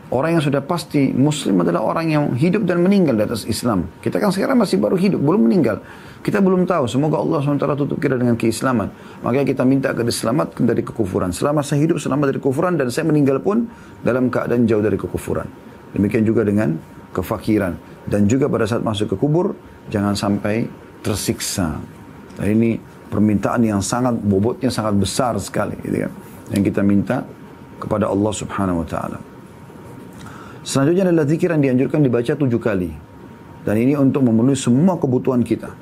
Orang 0.08 0.40
yang 0.40 0.44
sudah 0.44 0.64
pasti 0.64 1.12
muslim 1.12 1.60
adalah 1.60 1.84
orang 1.84 2.06
yang 2.08 2.24
hidup 2.32 2.64
dan 2.64 2.80
meninggal 2.80 3.12
di 3.12 3.28
atas 3.28 3.44
Islam. 3.44 3.92
Kita 4.00 4.16
kan 4.16 4.32
sekarang 4.32 4.56
masih 4.56 4.80
baru 4.80 4.96
hidup, 4.96 5.20
belum 5.20 5.44
meninggal. 5.44 5.84
Kita 6.24 6.40
belum 6.40 6.64
tahu. 6.64 6.88
Semoga 6.88 7.20
Allah 7.20 7.44
SWT 7.44 7.76
tutup 7.76 8.00
kita 8.00 8.16
dengan 8.16 8.32
keislaman. 8.40 8.88
Makanya 9.20 9.44
kita 9.44 9.68
minta 9.68 9.92
agar 9.92 10.08
diselamatkan 10.08 10.64
dari 10.64 10.80
kekufuran. 10.80 11.28
Selama 11.36 11.60
saya 11.60 11.84
hidup 11.84 12.00
selamat 12.00 12.32
dari 12.32 12.38
kekufuran 12.40 12.80
dan 12.80 12.88
saya 12.88 13.04
meninggal 13.04 13.44
pun 13.44 13.68
dalam 14.00 14.32
keadaan 14.32 14.64
jauh 14.64 14.80
dari 14.80 14.96
kekufuran. 14.96 15.44
Demikian 15.92 16.24
juga 16.24 16.40
dengan 16.40 16.72
kefakiran. 17.12 17.76
Dan 18.08 18.24
juga 18.24 18.48
pada 18.48 18.64
saat 18.64 18.80
masuk 18.80 19.12
ke 19.12 19.16
kubur, 19.20 19.52
jangan 19.92 20.16
sampai 20.16 20.64
tersiksa. 21.04 21.76
Dan 22.40 22.56
ini 22.56 22.80
permintaan 23.12 23.60
yang 23.60 23.84
sangat, 23.84 24.16
bobotnya 24.16 24.72
sangat 24.72 24.96
besar 24.96 25.36
sekali. 25.36 25.76
Gitu 25.84 26.08
kan. 26.08 26.12
Yang 26.56 26.62
kita 26.72 26.80
minta 26.80 27.28
kepada 27.76 28.08
Allah 28.08 28.32
Subhanahu 28.32 28.82
Wa 28.82 28.88
Taala. 28.88 29.37
Selanjutnya 30.66 31.08
adalah 31.08 31.26
zikir 31.26 31.48
yang 31.54 31.62
dianjurkan 31.62 32.02
dibaca 32.02 32.32
tujuh 32.34 32.60
kali. 32.60 32.90
Dan 33.62 33.74
ini 33.78 33.94
untuk 33.98 34.24
memenuhi 34.24 34.56
semua 34.56 34.96
kebutuhan 34.96 35.42
kita. 35.42 35.74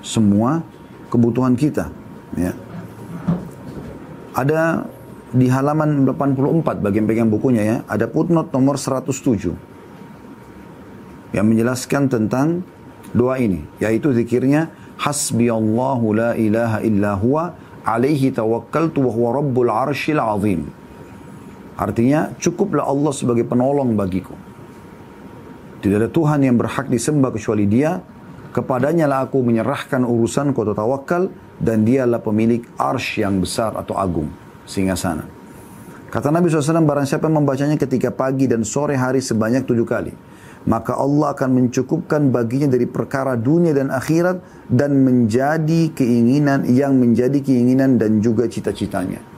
Semua 0.00 0.64
kebutuhan 1.12 1.54
kita. 1.54 1.92
Ya. 2.38 2.54
Ada 4.34 4.86
di 5.30 5.46
halaman 5.46 6.06
84 6.06 6.82
bagian 6.82 7.06
pegang 7.06 7.30
bukunya 7.30 7.62
ya, 7.62 7.76
ada 7.86 8.10
footnote 8.10 8.50
nomor 8.50 8.74
107 8.78 9.54
yang 11.30 11.46
menjelaskan 11.46 12.10
tentang 12.10 12.66
doa 13.14 13.38
ini, 13.38 13.62
yaitu 13.78 14.10
zikirnya 14.10 14.70
hasbi 14.98 15.46
Allahu 15.46 16.14
la 16.14 16.34
ilaha 16.34 16.82
illa 16.82 17.14
huwa 17.14 17.54
alaihi 17.86 18.34
tawakkaltu 18.34 19.06
wa 19.06 19.10
huwa 19.14 19.28
rabbul 19.38 19.70
arshil 19.70 20.18
azim. 20.18 20.66
Artinya 21.80 22.36
cukuplah 22.36 22.84
Allah 22.84 23.08
sebagai 23.16 23.48
penolong 23.48 23.96
bagiku. 23.96 24.36
Tidak 25.80 25.96
ada 25.96 26.12
Tuhan 26.12 26.44
yang 26.44 26.60
berhak 26.60 26.92
disembah 26.92 27.32
kecuali 27.32 27.64
dia. 27.64 28.04
Kepadanya 28.52 29.08
lah 29.08 29.24
aku 29.24 29.40
menyerahkan 29.40 30.04
urusan 30.04 30.52
atau 30.52 30.76
tawakal 30.76 31.32
dan 31.56 31.88
dialah 31.88 32.20
pemilik 32.20 32.60
arsh 32.76 33.24
yang 33.24 33.40
besar 33.40 33.72
atau 33.80 33.96
agung. 33.96 34.28
Sehingga 34.68 34.92
sana. 34.92 35.24
Kata 36.10 36.28
Nabi 36.28 36.50
SAW, 36.50 36.84
barang 36.84 37.06
siapa 37.06 37.30
membacanya 37.30 37.78
ketika 37.80 38.12
pagi 38.12 38.50
dan 38.50 38.66
sore 38.66 38.98
hari 38.98 39.24
sebanyak 39.24 39.64
tujuh 39.64 39.86
kali. 39.88 40.12
Maka 40.68 40.98
Allah 40.98 41.32
akan 41.32 41.48
mencukupkan 41.56 42.28
baginya 42.28 42.68
dari 42.68 42.84
perkara 42.84 43.38
dunia 43.38 43.72
dan 43.72 43.88
akhirat 43.88 44.68
dan 44.68 45.00
menjadi 45.00 45.88
keinginan 45.96 46.68
yang 46.68 47.00
menjadi 47.00 47.40
keinginan 47.40 47.96
dan 47.96 48.20
juga 48.20 48.44
cita-citanya. 48.44 49.29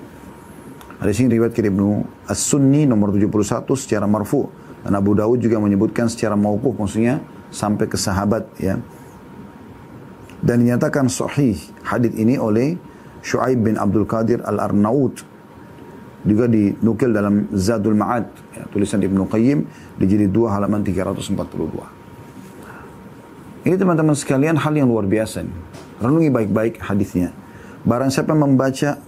Ada 1.03 1.11
sini 1.11 1.35
riwayat 1.35 1.59
Ibnu 1.59 2.07
As-Sunni 2.31 2.87
nomor 2.87 3.11
71 3.11 3.67
secara 3.75 4.07
marfu. 4.07 4.47
Dan 4.87 4.95
Abu 4.95 5.19
Dawud 5.19 5.43
juga 5.43 5.59
menyebutkan 5.59 6.07
secara 6.07 6.39
mauquf 6.39 6.79
maksudnya 6.79 7.19
sampai 7.51 7.91
ke 7.91 7.99
sahabat 7.99 8.47
ya. 8.63 8.79
Dan 10.39 10.63
dinyatakan 10.63 11.11
sahih 11.11 11.59
hadis 11.83 12.15
ini 12.15 12.39
oleh 12.39 12.79
Shu'aib 13.23 13.67
bin 13.67 13.79
Abdul 13.79 14.07
Qadir 14.07 14.43
Al-Arnaut 14.47 15.27
juga 16.23 16.47
dinukil 16.47 17.11
dalam 17.11 17.51
Zadul 17.51 17.99
Ma'ad 17.99 18.31
ya, 18.55 18.63
tulisan 18.71 19.03
Ibnu 19.03 19.27
Qayyim 19.27 19.67
di 19.99 20.05
jilid 20.07 20.31
2 20.31 20.55
halaman 20.55 20.87
342. 20.87 23.67
Ini 23.67 23.79
teman-teman 23.79 24.15
sekalian 24.19 24.59
hal 24.59 24.75
yang 24.75 24.91
luar 24.91 25.07
biasa. 25.07 25.47
Renungi 26.03 26.31
baik-baik 26.31 26.83
hadisnya. 26.83 27.31
Barang 27.87 28.11
siapa 28.11 28.35
membaca 28.35 28.99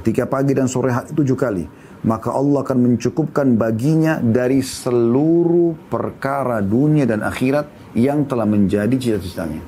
ketika 0.00 0.28
pagi 0.28 0.52
dan 0.52 0.68
sore 0.68 0.92
hari 0.92 1.12
tujuh 1.12 1.36
kali, 1.36 1.64
maka 2.06 2.30
Allah 2.30 2.62
akan 2.62 2.78
mencukupkan 2.78 3.58
baginya 3.58 4.22
dari 4.22 4.62
seluruh 4.62 5.74
perkara 5.90 6.62
dunia 6.62 7.08
dan 7.08 7.24
akhirat 7.24 7.96
yang 7.96 8.28
telah 8.28 8.44
menjadi 8.44 8.92
cita-citanya. 8.94 9.62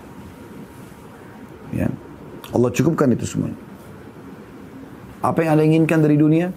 Ya. 1.72 1.88
Allah 2.48 2.70
cukupkan 2.72 3.12
itu 3.12 3.28
semua. 3.28 3.52
Apa 5.20 5.44
yang 5.44 5.58
Anda 5.58 5.64
inginkan 5.66 6.00
dari 6.00 6.16
dunia? 6.16 6.54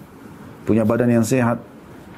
Punya 0.64 0.86
badan 0.86 1.10
yang 1.10 1.26
sehat, 1.26 1.58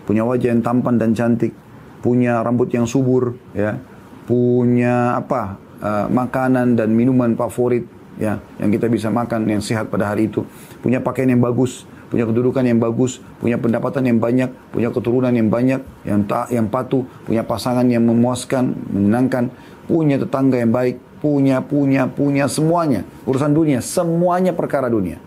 punya 0.04 0.28
wajah 0.28 0.52
yang 0.52 0.62
tampan 0.62 1.00
dan 1.00 1.16
cantik, 1.16 1.56
punya 2.04 2.44
rambut 2.44 2.68
yang 2.76 2.84
subur, 2.84 3.40
ya, 3.56 3.80
punya 4.28 5.16
apa 5.16 5.56
uh, 5.80 6.06
makanan 6.12 6.76
dan 6.76 6.92
minuman 6.92 7.40
favorit, 7.40 7.88
ya, 8.20 8.42
yang 8.62 8.70
kita 8.70 8.90
bisa 8.90 9.10
makan 9.10 9.46
yang 9.50 9.62
sehat 9.64 9.90
pada 9.90 10.14
hari 10.14 10.30
itu, 10.30 10.46
punya 10.82 11.02
pakaian 11.02 11.32
yang 11.34 11.42
bagus, 11.42 11.86
punya 12.14 12.30
kedudukan 12.30 12.62
yang 12.62 12.78
bagus, 12.78 13.18
punya 13.42 13.58
pendapatan 13.58 14.06
yang 14.06 14.20
banyak, 14.22 14.50
punya 14.70 14.90
keturunan 14.94 15.34
yang 15.34 15.50
banyak, 15.50 15.82
yang 16.06 16.22
tak, 16.30 16.54
yang 16.54 16.70
patuh, 16.70 17.06
punya 17.26 17.42
pasangan 17.42 17.86
yang 17.90 18.06
memuaskan, 18.06 18.78
menyenangkan, 18.94 19.50
punya 19.90 20.22
tetangga 20.22 20.62
yang 20.62 20.70
baik, 20.70 21.02
punya, 21.20 21.64
punya, 21.64 22.06
punya 22.06 22.46
semuanya 22.46 23.02
urusan 23.26 23.52
dunia, 23.56 23.80
semuanya 23.82 24.54
perkara 24.54 24.92
dunia, 24.92 25.18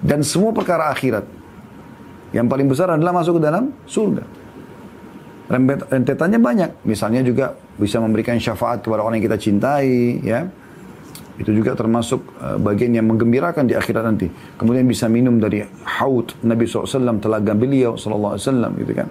dan 0.00 0.24
semua 0.24 0.56
perkara 0.56 0.88
akhirat. 0.94 1.28
Yang 2.28 2.46
paling 2.52 2.68
besar 2.68 2.92
adalah 2.92 3.16
masuk 3.16 3.40
ke 3.40 3.42
dalam 3.48 3.72
surga. 3.88 4.20
Rentetannya 5.88 6.36
banyak. 6.36 6.70
Misalnya 6.84 7.24
juga 7.24 7.56
bisa 7.80 8.04
memberikan 8.04 8.36
syafaat 8.36 8.84
kepada 8.84 9.00
orang 9.00 9.16
yang 9.16 9.32
kita 9.32 9.40
cintai, 9.40 10.20
ya. 10.20 10.44
Itu 11.38 11.54
juga 11.54 11.78
termasuk 11.78 12.20
uh, 12.42 12.58
bagian 12.58 12.98
yang 12.98 13.06
menggembirakan 13.06 13.70
di 13.70 13.78
akhirat 13.78 14.02
nanti. 14.02 14.26
Kemudian 14.58 14.84
bisa 14.84 15.06
minum 15.06 15.38
dari 15.38 15.62
haud 16.02 16.34
Nabi 16.42 16.66
SAW, 16.66 17.22
telaga 17.22 17.54
beliau 17.54 17.94
SAW, 17.94 18.34
gitu 18.74 18.92
kan. 18.92 19.08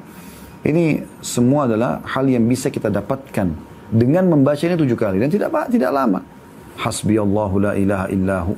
Ini 0.67 0.99
semua 1.23 1.71
adalah 1.71 2.03
hal 2.03 2.27
yang 2.27 2.43
bisa 2.43 2.67
kita 2.67 2.91
dapatkan 2.91 3.47
dengan 3.87 4.27
membaca 4.27 4.59
ini 4.59 4.75
tujuh 4.75 4.99
kali 4.99 5.23
dan 5.23 5.31
tidak 5.31 5.71
tidak 5.71 5.91
lama. 5.95 6.19
Hasbi 6.77 7.15
Allahu 7.15 7.55
la 7.63 7.73
ilaha 7.73 8.05
illahu 8.11 8.53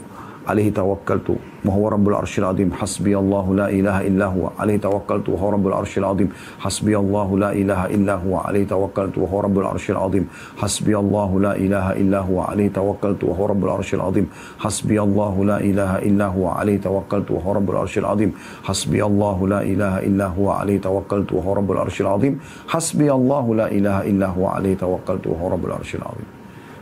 alaihi 0.45 0.71
tawakkaltu. 0.71 1.35
Wa 1.65 1.73
huwa 1.73 1.91
rabbul 1.91 2.15
arsyil 2.15 2.45
azim. 2.45 2.71
Hasbi 2.71 3.15
Allahu 3.15 3.53
la 3.53 3.67
ilaha 3.71 4.03
illa 4.03 4.27
huwa. 4.27 4.53
Alaihi 4.57 4.79
tawakkaltu. 4.79 5.33
Wa 5.33 5.39
huwa 5.39 5.51
rabbul 5.51 5.73
arsyil 5.73 6.05
azim. 6.05 6.29
Hasbi 6.59 6.95
Allahu 6.95 7.37
la 7.37 7.53
ilaha 7.53 7.89
illa 7.89 8.15
huwa. 8.15 8.45
Alaihi 8.47 8.65
tawakkaltu. 8.65 9.21
Wa 9.21 9.27
huwa 9.27 9.43
rabbul 9.43 9.65
arsyil 9.65 9.97
azim. 9.97 10.25
Hasbi 10.55 10.93
Allahu 10.95 11.39
la 11.39 11.57
ilaha 11.57 11.95
illa 11.95 12.19
huwa. 12.19 12.49
Alaihi 12.49 12.69
tawakkaltu. 12.69 13.29
Wa 13.29 13.35
huwa 13.35 13.47
rabbul 13.47 13.69
arsyil 13.69 14.01
azim. 14.01 14.25
Hasbi 14.57 14.97
Allahu 14.97 15.43
la 15.43 15.59
ilaha 15.61 15.99
illa 16.01 16.27
huwa. 16.27 16.59
Alaihi 16.59 16.79
tawakkaltu. 16.79 17.35
Wa 17.35 17.41
huwa 17.41 17.55
rabbul 17.55 17.77
arsyil 17.77 18.05
azim. 18.05 18.31
Hasbi 18.63 19.01
Allahu 19.01 19.47
la 19.47 19.63
ilaha 19.63 20.01
illa 20.01 20.27
huwa. 20.27 20.61
Alaihi 20.61 20.79
tawakkaltu. 20.79 21.35
Wa 21.37 21.41
huwa 21.43 21.55
rabbul 21.55 21.77
arsyil 21.77 22.07
azim. 22.07 22.33
Hasbi 22.67 23.09
Allahu 23.09 23.53
la 23.53 23.69
ilaha 23.69 24.03
illa 24.05 24.27
huwa. 24.27 24.55
Alaihi 24.57 24.75
tawakkaltu. 24.75 25.31
Wa 25.31 25.37
huwa 25.37 25.49
rabbul 25.51 25.71
arsyil 25.71 26.01
azim. 26.01 26.27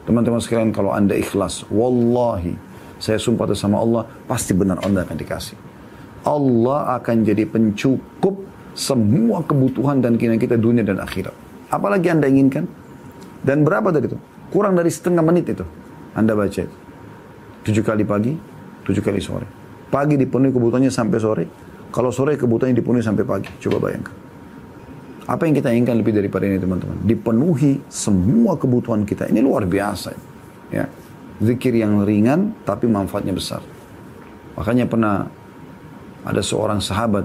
Teman-teman 0.07 0.39
sekalian 0.39 0.71
kalau 0.71 0.95
anda 0.95 1.19
ikhlas, 1.19 1.67
wallahi 1.67 2.55
saya 2.97 3.21
sumpah 3.21 3.45
atas 3.45 3.61
sama 3.61 3.77
Allah, 3.77 4.03
pasti 4.25 4.57
benar 4.57 4.81
Anda 4.81 5.05
akan 5.05 5.17
dikasih. 5.17 5.57
Allah 6.25 6.97
akan 6.97 7.23
jadi 7.23 7.45
pencukup 7.45 8.35
semua 8.73 9.45
kebutuhan 9.45 10.01
dan 10.01 10.17
keinginan 10.17 10.41
kita 10.41 10.57
dunia 10.57 10.81
dan 10.81 11.01
akhirat. 11.01 11.33
Apalagi 11.69 12.09
Anda 12.09 12.27
inginkan? 12.29 12.65
Dan 13.45 13.61
berapa 13.61 13.93
dari 13.93 14.09
itu? 14.09 14.17
Kurang 14.49 14.73
dari 14.73 14.89
setengah 14.89 15.21
menit 15.21 15.45
itu. 15.53 15.63
Anda 16.17 16.33
baca 16.33 16.61
itu. 16.65 16.77
Tujuh 17.69 17.83
kali 17.85 18.03
pagi, 18.03 18.33
tujuh 18.83 19.03
kali 19.05 19.21
sore. 19.21 19.45
Pagi 19.87 20.17
dipenuhi 20.17 20.51
kebutuhannya 20.51 20.91
sampai 20.91 21.17
sore. 21.21 21.45
Kalau 21.93 22.09
sore 22.09 22.35
kebutuhannya 22.35 22.75
dipenuhi 22.75 23.05
sampai 23.05 23.23
pagi. 23.23 23.51
Coba 23.61 23.87
bayangkan. 23.87 24.15
Apa 25.27 25.43
yang 25.43 25.55
kita 25.59 25.69
inginkan 25.75 25.99
lebih 25.99 26.15
daripada 26.15 26.47
ini 26.47 26.57
teman-teman? 26.57 26.97
Dipenuhi 27.03 27.83
semua 27.91 28.55
kebutuhan 28.55 29.03
kita. 29.03 29.27
Ini 29.27 29.43
luar 29.43 29.67
biasa. 29.67 30.11
Ya 30.71 30.87
zikir 31.41 31.73
yang 31.77 32.01
ringan 32.03 32.53
tapi 32.65 32.89
manfaatnya 32.89 33.33
besar. 33.33 33.61
Makanya 34.57 34.89
pernah 34.89 35.29
ada 36.25 36.41
seorang 36.41 36.81
sahabat 36.81 37.23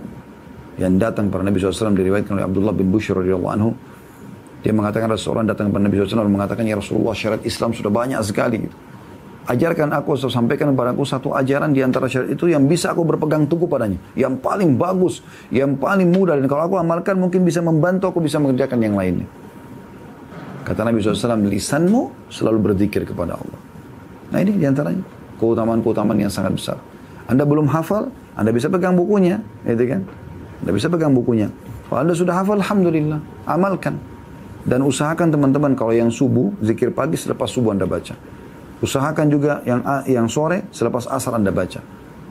yang 0.76 0.96
datang 0.96 1.28
kepada 1.28 1.44
Nabi 1.48 1.56
SAW 1.60 1.96
diriwayatkan 1.96 2.32
oleh 2.36 2.44
Abdullah 2.44 2.74
bin 2.76 2.92
Bushr 2.92 3.16
radhiyallahu 3.16 3.52
anhu. 3.52 3.70
Dia 4.62 4.70
mengatakan 4.70 5.10
ada 5.10 5.18
seorang 5.18 5.48
datang 5.48 5.72
kepada 5.72 5.82
Nabi 5.90 5.96
SAW 5.98 6.30
mengatakan 6.30 6.62
ya 6.62 6.78
Rasulullah 6.78 7.16
syariat 7.16 7.42
Islam 7.42 7.74
sudah 7.74 7.90
banyak 7.90 8.20
sekali. 8.22 8.68
Gitu. 8.68 8.76
Ajarkan 9.42 9.90
aku, 9.90 10.14
saya 10.14 10.38
sampaikan 10.38 10.70
kepada 10.70 10.94
aku 10.94 11.02
satu 11.02 11.34
ajaran 11.34 11.74
di 11.74 11.82
antara 11.82 12.06
syariat 12.06 12.30
itu 12.30 12.46
yang 12.46 12.70
bisa 12.70 12.94
aku 12.94 13.02
berpegang 13.02 13.50
teguh 13.50 13.66
padanya. 13.66 13.98
Yang 14.14 14.38
paling 14.38 14.78
bagus, 14.78 15.18
yang 15.50 15.74
paling 15.74 16.14
mudah. 16.14 16.38
Dan 16.38 16.46
kalau 16.46 16.70
aku 16.70 16.78
amalkan 16.78 17.18
mungkin 17.18 17.42
bisa 17.42 17.58
membantu 17.58 18.14
aku 18.14 18.22
bisa 18.22 18.38
mengerjakan 18.38 18.78
yang 18.78 18.94
lainnya. 18.94 19.26
Kata 20.62 20.86
Nabi 20.86 21.02
SAW, 21.02 21.42
lisanmu 21.42 22.30
selalu 22.30 22.70
berzikir 22.70 23.02
kepada 23.02 23.34
Allah. 23.34 23.71
Nah 24.32 24.38
ini 24.40 24.56
di 24.56 24.64
antaranya 24.64 25.04
keutamaan-keutamaan 25.36 26.16
yang 26.16 26.32
sangat 26.32 26.56
besar. 26.56 26.78
Anda 27.28 27.44
belum 27.44 27.68
hafal, 27.68 28.08
Anda 28.34 28.50
bisa 28.50 28.72
pegang 28.72 28.96
bukunya, 28.96 29.44
gitu 29.68 29.84
kan? 29.86 30.00
Anda 30.64 30.72
bisa 30.72 30.88
pegang 30.88 31.12
bukunya. 31.12 31.52
Kalau 31.86 32.00
Anda 32.00 32.14
sudah 32.16 32.34
hafal, 32.40 32.58
Alhamdulillah, 32.58 33.20
amalkan. 33.44 34.00
Dan 34.62 34.86
usahakan 34.86 35.34
teman-teman 35.34 35.74
kalau 35.74 35.92
yang 35.92 36.08
subuh, 36.08 36.54
zikir 36.62 36.94
pagi 36.94 37.18
selepas 37.18 37.50
subuh 37.50 37.74
Anda 37.74 37.84
baca. 37.84 38.14
Usahakan 38.82 39.26
juga 39.30 39.62
yang 39.62 39.82
yang 40.10 40.26
sore 40.26 40.66
selepas 40.74 41.06
asar 41.06 41.38
Anda 41.38 41.54
baca. 41.54 41.82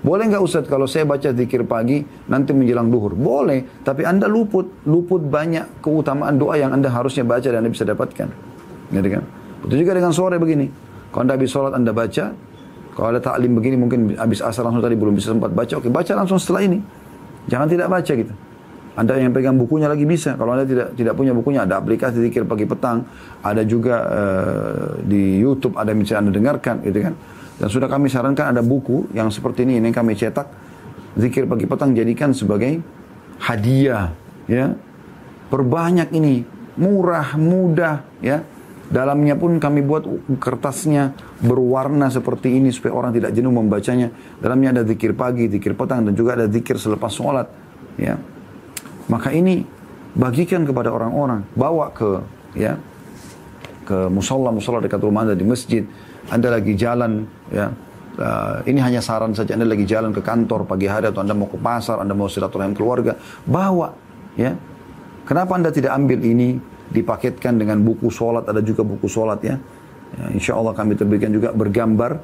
Boleh 0.01 0.25
nggak 0.33 0.41
Ustaz 0.41 0.65
kalau 0.65 0.89
saya 0.89 1.05
baca 1.05 1.29
zikir 1.29 1.61
pagi 1.69 2.01
nanti 2.25 2.57
menjelang 2.57 2.89
duhur? 2.89 3.13
Boleh, 3.13 3.83
tapi 3.85 4.01
Anda 4.01 4.25
luput, 4.25 4.83
luput 4.89 5.21
banyak 5.21 5.79
keutamaan 5.79 6.41
doa 6.41 6.57
yang 6.57 6.73
Anda 6.73 6.89
harusnya 6.89 7.21
baca 7.21 7.45
dan 7.45 7.61
Anda 7.61 7.71
bisa 7.71 7.85
dapatkan. 7.85 8.27
Gitu 8.89 9.07
kan? 9.13 9.23
Betul 9.61 9.77
juga 9.85 9.93
dengan 9.93 10.09
sore 10.09 10.41
begini. 10.41 10.90
Kalau 11.11 11.21
anda 11.27 11.35
habis 11.35 11.51
sholat 11.51 11.75
anda 11.75 11.91
baca, 11.91 12.31
kalau 12.95 13.07
ada 13.11 13.19
taklim 13.19 13.55
begini 13.55 13.75
mungkin 13.75 14.15
habis 14.15 14.39
asar 14.39 14.63
langsung 14.63 14.83
tadi 14.83 14.95
belum 14.95 15.15
bisa 15.15 15.35
sempat 15.35 15.51
baca, 15.51 15.79
oke 15.79 15.91
baca 15.91 16.11
langsung 16.15 16.39
setelah 16.39 16.63
ini. 16.65 16.79
Jangan 17.51 17.67
tidak 17.67 17.87
baca 17.91 18.11
gitu. 18.15 18.33
Anda 18.91 19.15
yang 19.15 19.31
pegang 19.31 19.55
bukunya 19.55 19.87
lagi 19.87 20.03
bisa. 20.03 20.35
Kalau 20.35 20.51
Anda 20.51 20.67
tidak 20.67 20.99
tidak 20.99 21.15
punya 21.15 21.31
bukunya, 21.31 21.63
ada 21.63 21.79
aplikasi 21.79 22.19
zikir 22.27 22.43
pagi 22.43 22.67
petang, 22.67 23.07
ada 23.39 23.63
juga 23.63 23.95
uh, 24.03 24.99
di 24.99 25.39
YouTube 25.39 25.79
ada 25.79 25.95
bisa 25.95 26.19
Anda 26.19 26.35
dengarkan, 26.35 26.83
gitu 26.83 26.99
kan. 26.99 27.15
Dan 27.55 27.67
sudah 27.71 27.87
kami 27.87 28.11
sarankan 28.11 28.51
ada 28.51 28.59
buku 28.59 29.07
yang 29.15 29.31
seperti 29.31 29.63
ini, 29.63 29.79
ini 29.79 29.95
kami 29.95 30.17
cetak 30.19 30.47
zikir 31.15 31.47
pagi 31.47 31.65
petang 31.71 31.95
jadikan 31.95 32.35
sebagai 32.35 32.83
hadiah, 33.39 34.11
ya. 34.51 34.75
Perbanyak 35.47 36.11
ini, 36.11 36.43
murah, 36.75 37.39
mudah, 37.39 38.03
ya. 38.19 38.43
Dalamnya 38.91 39.39
pun 39.39 39.55
kami 39.55 39.79
buat 39.87 40.03
kertasnya 40.35 41.15
berwarna 41.39 42.11
seperti 42.11 42.59
ini 42.59 42.75
supaya 42.75 42.91
orang 42.91 43.15
tidak 43.15 43.31
jenuh 43.31 43.55
membacanya. 43.55 44.11
Dalamnya 44.43 44.75
ada 44.75 44.83
zikir 44.83 45.15
pagi, 45.15 45.47
zikir 45.47 45.79
petang 45.79 46.03
dan 46.03 46.11
juga 46.11 46.35
ada 46.35 46.51
zikir 46.51 46.75
selepas 46.75 47.07
sholat. 47.07 47.47
Ya. 47.95 48.19
Maka 49.07 49.31
ini 49.31 49.63
bagikan 50.11 50.67
kepada 50.67 50.91
orang-orang, 50.91 51.47
bawa 51.55 51.95
ke 51.95 52.19
ya 52.59 52.75
ke 53.87 54.11
musola 54.11 54.51
musola 54.51 54.83
dekat 54.83 54.99
rumah 54.99 55.23
anda 55.23 55.39
di 55.39 55.47
masjid. 55.47 55.87
Anda 56.27 56.59
lagi 56.59 56.75
jalan 56.75 57.25
ya 57.47 57.71
Uh, 58.11 58.59
ini 58.67 58.83
hanya 58.83 58.99
saran 58.99 59.31
saja 59.31 59.55
Anda 59.55 59.71
lagi 59.71 59.87
jalan 59.87 60.11
ke 60.11 60.19
kantor 60.19 60.67
pagi 60.67 60.83
hari 60.83 61.07
atau 61.07 61.23
Anda 61.23 61.31
mau 61.31 61.47
ke 61.47 61.55
pasar, 61.55 62.03
Anda 62.03 62.11
mau 62.11 62.27
silaturahim 62.27 62.75
keluarga, 62.75 63.15
bawa 63.47 63.95
ya. 64.35 64.51
Kenapa 65.23 65.55
Anda 65.55 65.71
tidak 65.71 65.95
ambil 65.95 66.19
ini 66.19 66.59
dipaketkan 66.91 67.55
dengan 67.55 67.79
buku 67.81 68.11
sholat, 68.11 68.45
ada 68.45 68.59
juga 68.59 68.83
buku 68.83 69.07
sholat 69.07 69.39
ya. 69.41 69.55
ya 70.19 70.25
insya 70.35 70.59
Allah 70.59 70.75
kami 70.75 70.99
terbitkan 70.99 71.31
juga 71.31 71.55
bergambar, 71.55 72.19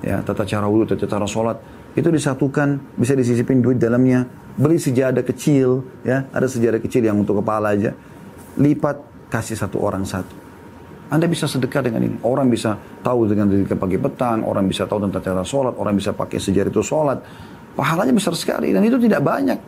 ya 0.00 0.22
tata 0.22 0.46
cara 0.46 0.70
wudhu, 0.70 0.94
tata 0.94 1.06
cara 1.10 1.26
sholat. 1.26 1.58
Itu 1.94 2.10
disatukan, 2.10 2.98
bisa 2.98 3.14
disisipin 3.14 3.62
duit 3.62 3.78
dalamnya. 3.78 4.26
Beli 4.54 4.78
sejadah 4.78 5.22
kecil, 5.26 5.82
ya 6.06 6.30
ada 6.30 6.46
sejadah 6.46 6.78
kecil 6.78 7.02
yang 7.02 7.18
untuk 7.18 7.42
kepala 7.42 7.74
aja. 7.74 7.94
Lipat, 8.54 9.28
kasih 9.30 9.58
satu 9.58 9.82
orang 9.82 10.06
satu. 10.06 10.34
Anda 11.10 11.26
bisa 11.26 11.50
sedekah 11.50 11.82
dengan 11.82 12.06
ini. 12.06 12.16
Orang 12.22 12.50
bisa 12.50 12.78
tahu 13.02 13.26
dengan 13.26 13.50
sedekah 13.50 13.78
pagi 13.78 13.98
petang, 13.98 14.46
orang 14.46 14.66
bisa 14.66 14.86
tahu 14.86 15.06
tentang 15.06 15.22
cara 15.22 15.42
sholat, 15.42 15.74
orang 15.74 15.94
bisa 15.98 16.14
pakai 16.14 16.38
sejarah 16.38 16.70
itu 16.70 16.82
sholat. 16.82 17.18
Pahalanya 17.74 18.14
besar 18.14 18.34
sekali 18.38 18.70
dan 18.70 18.86
itu 18.86 18.98
tidak 19.02 19.22
banyak. 19.22 19.58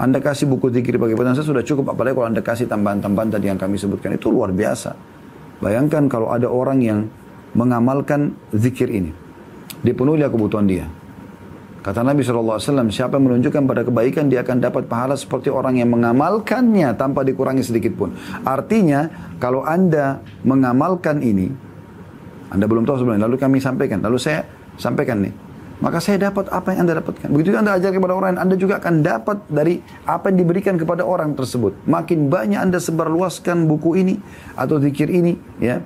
Anda 0.00 0.16
kasih 0.16 0.48
buku 0.48 0.72
zikir 0.72 0.96
pagi 0.96 1.12
petang 1.12 1.36
saya 1.36 1.44
sudah 1.44 1.60
cukup. 1.60 1.92
Apalagi 1.92 2.16
kalau 2.16 2.28
Anda 2.32 2.40
kasih 2.40 2.64
tambahan-tambahan 2.72 3.36
tadi 3.36 3.52
yang 3.52 3.60
kami 3.60 3.76
sebutkan. 3.76 4.16
Itu 4.16 4.32
luar 4.32 4.48
biasa. 4.48 4.96
Bayangkan 5.60 6.08
kalau 6.08 6.32
ada 6.32 6.48
orang 6.48 6.80
yang 6.80 7.04
mengamalkan 7.52 8.32
zikir 8.56 8.88
ini. 8.88 9.12
Dipenuhi 9.84 10.24
kebutuhan 10.24 10.64
dia. 10.64 10.88
Kata 11.80 12.04
Nabi 12.04 12.20
SAW, 12.20 12.60
siapa 12.92 13.16
yang 13.16 13.24
menunjukkan 13.28 13.64
pada 13.64 13.80
kebaikan, 13.84 14.28
dia 14.28 14.44
akan 14.44 14.60
dapat 14.60 14.84
pahala 14.84 15.16
seperti 15.16 15.48
orang 15.48 15.80
yang 15.80 15.88
mengamalkannya 15.88 16.92
tanpa 16.96 17.24
dikurangi 17.24 17.64
sedikit 17.64 17.96
pun. 17.96 18.12
Artinya, 18.44 19.08
kalau 19.40 19.64
Anda 19.64 20.20
mengamalkan 20.44 21.24
ini, 21.24 21.48
Anda 22.52 22.68
belum 22.68 22.84
tahu 22.84 23.00
sebelumnya, 23.00 23.24
lalu 23.24 23.40
kami 23.40 23.64
sampaikan, 23.64 24.04
lalu 24.04 24.20
saya 24.20 24.44
sampaikan 24.76 25.24
nih. 25.24 25.32
Maka 25.80 25.98
saya 25.98 26.30
dapat 26.30 26.52
apa 26.52 26.76
yang 26.76 26.84
Anda 26.84 27.00
dapatkan. 27.00 27.28
Begitu 27.32 27.56
Anda 27.56 27.80
ajar 27.80 27.90
kepada 27.90 28.12
orang 28.12 28.36
lain, 28.36 28.40
Anda 28.44 28.54
juga 28.60 28.76
akan 28.78 29.00
dapat 29.00 29.48
dari 29.48 29.80
apa 30.04 30.28
yang 30.28 30.44
diberikan 30.44 30.76
kepada 30.76 31.02
orang 31.04 31.32
tersebut. 31.32 31.72
Makin 31.88 32.28
banyak 32.28 32.60
Anda 32.60 32.78
sebarluaskan 32.78 33.64
buku 33.64 33.96
ini 33.96 34.14
atau 34.54 34.76
zikir 34.76 35.08
ini, 35.08 35.40
ya. 35.58 35.80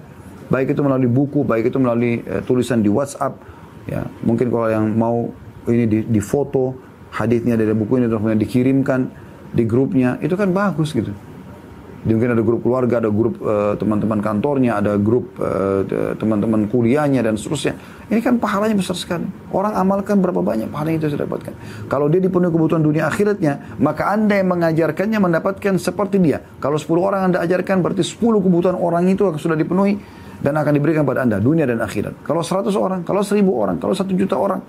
Baik 0.51 0.77
itu 0.77 0.83
melalui 0.85 1.09
buku, 1.09 1.41
baik 1.47 1.73
itu 1.73 1.79
melalui 1.81 2.21
uh, 2.27 2.43
tulisan 2.45 2.83
di 2.83 2.91
WhatsApp, 2.91 3.39
ya. 3.87 4.05
Mungkin 4.27 4.51
kalau 4.51 4.69
yang 4.69 4.91
mau 4.93 5.31
ini 5.71 5.87
di, 5.89 5.99
di 6.05 6.21
foto, 6.21 6.75
hadisnya 7.15 7.55
dari 7.55 7.73
buku 7.73 8.03
ini 8.03 8.11
terus 8.11 8.21
dikirimkan 8.21 9.01
di 9.55 9.65
grupnya, 9.65 10.19
itu 10.19 10.35
kan 10.35 10.51
bagus 10.51 10.91
gitu. 10.91 11.15
Mungkin 12.05 12.37
ada 12.37 12.45
grup 12.45 12.61
keluarga, 12.61 13.01
ada 13.01 13.09
grup 13.09 13.41
uh, 13.41 13.73
teman-teman 13.81 14.21
kantornya, 14.21 14.77
ada 14.77 15.01
grup 15.01 15.33
uh, 15.41 15.81
teman-teman 16.21 16.69
kuliahnya 16.69 17.25
dan 17.25 17.41
seterusnya. 17.41 17.81
Ini 18.13 18.21
kan 18.21 18.37
pahalanya 18.37 18.77
besar 18.77 18.93
sekali. 18.93 19.25
Orang 19.49 19.73
amalkan 19.73 20.21
berapa 20.21 20.45
banyak 20.45 20.69
pahala 20.69 20.93
yang 20.93 21.01
itu 21.01 21.17
sudah 21.17 21.25
dapatkan. 21.25 21.57
Kalau 21.89 22.13
dia 22.13 22.21
dipenuhi 22.21 22.53
kebutuhan 22.53 22.85
dunia 22.85 23.09
akhiratnya, 23.09 23.81
maka 23.81 24.13
anda 24.13 24.37
yang 24.37 24.53
mengajarkannya 24.53 25.17
mendapatkan 25.17 25.81
seperti 25.81 26.21
dia. 26.21 26.45
Kalau 26.61 26.77
10 26.77 26.93
orang 27.01 27.21
anda 27.33 27.41
ajarkan 27.41 27.81
berarti 27.81 28.05
10 28.05 28.21
kebutuhan 28.21 28.77
orang 28.77 29.09
itu 29.09 29.25
sudah 29.41 29.57
dipenuhi 29.57 29.97
dan 30.45 30.61
akan 30.61 30.77
diberikan 30.77 31.09
pada 31.09 31.25
anda 31.25 31.41
dunia 31.41 31.65
dan 31.65 31.81
akhirat. 31.81 32.21
Kalau 32.21 32.45
100 32.45 32.69
orang, 32.77 33.01
kalau 33.01 33.25
1000 33.25 33.41
orang, 33.49 33.81
kalau 33.81 33.97
1 33.97 34.13
juta 34.13 34.37
orang, 34.37 34.61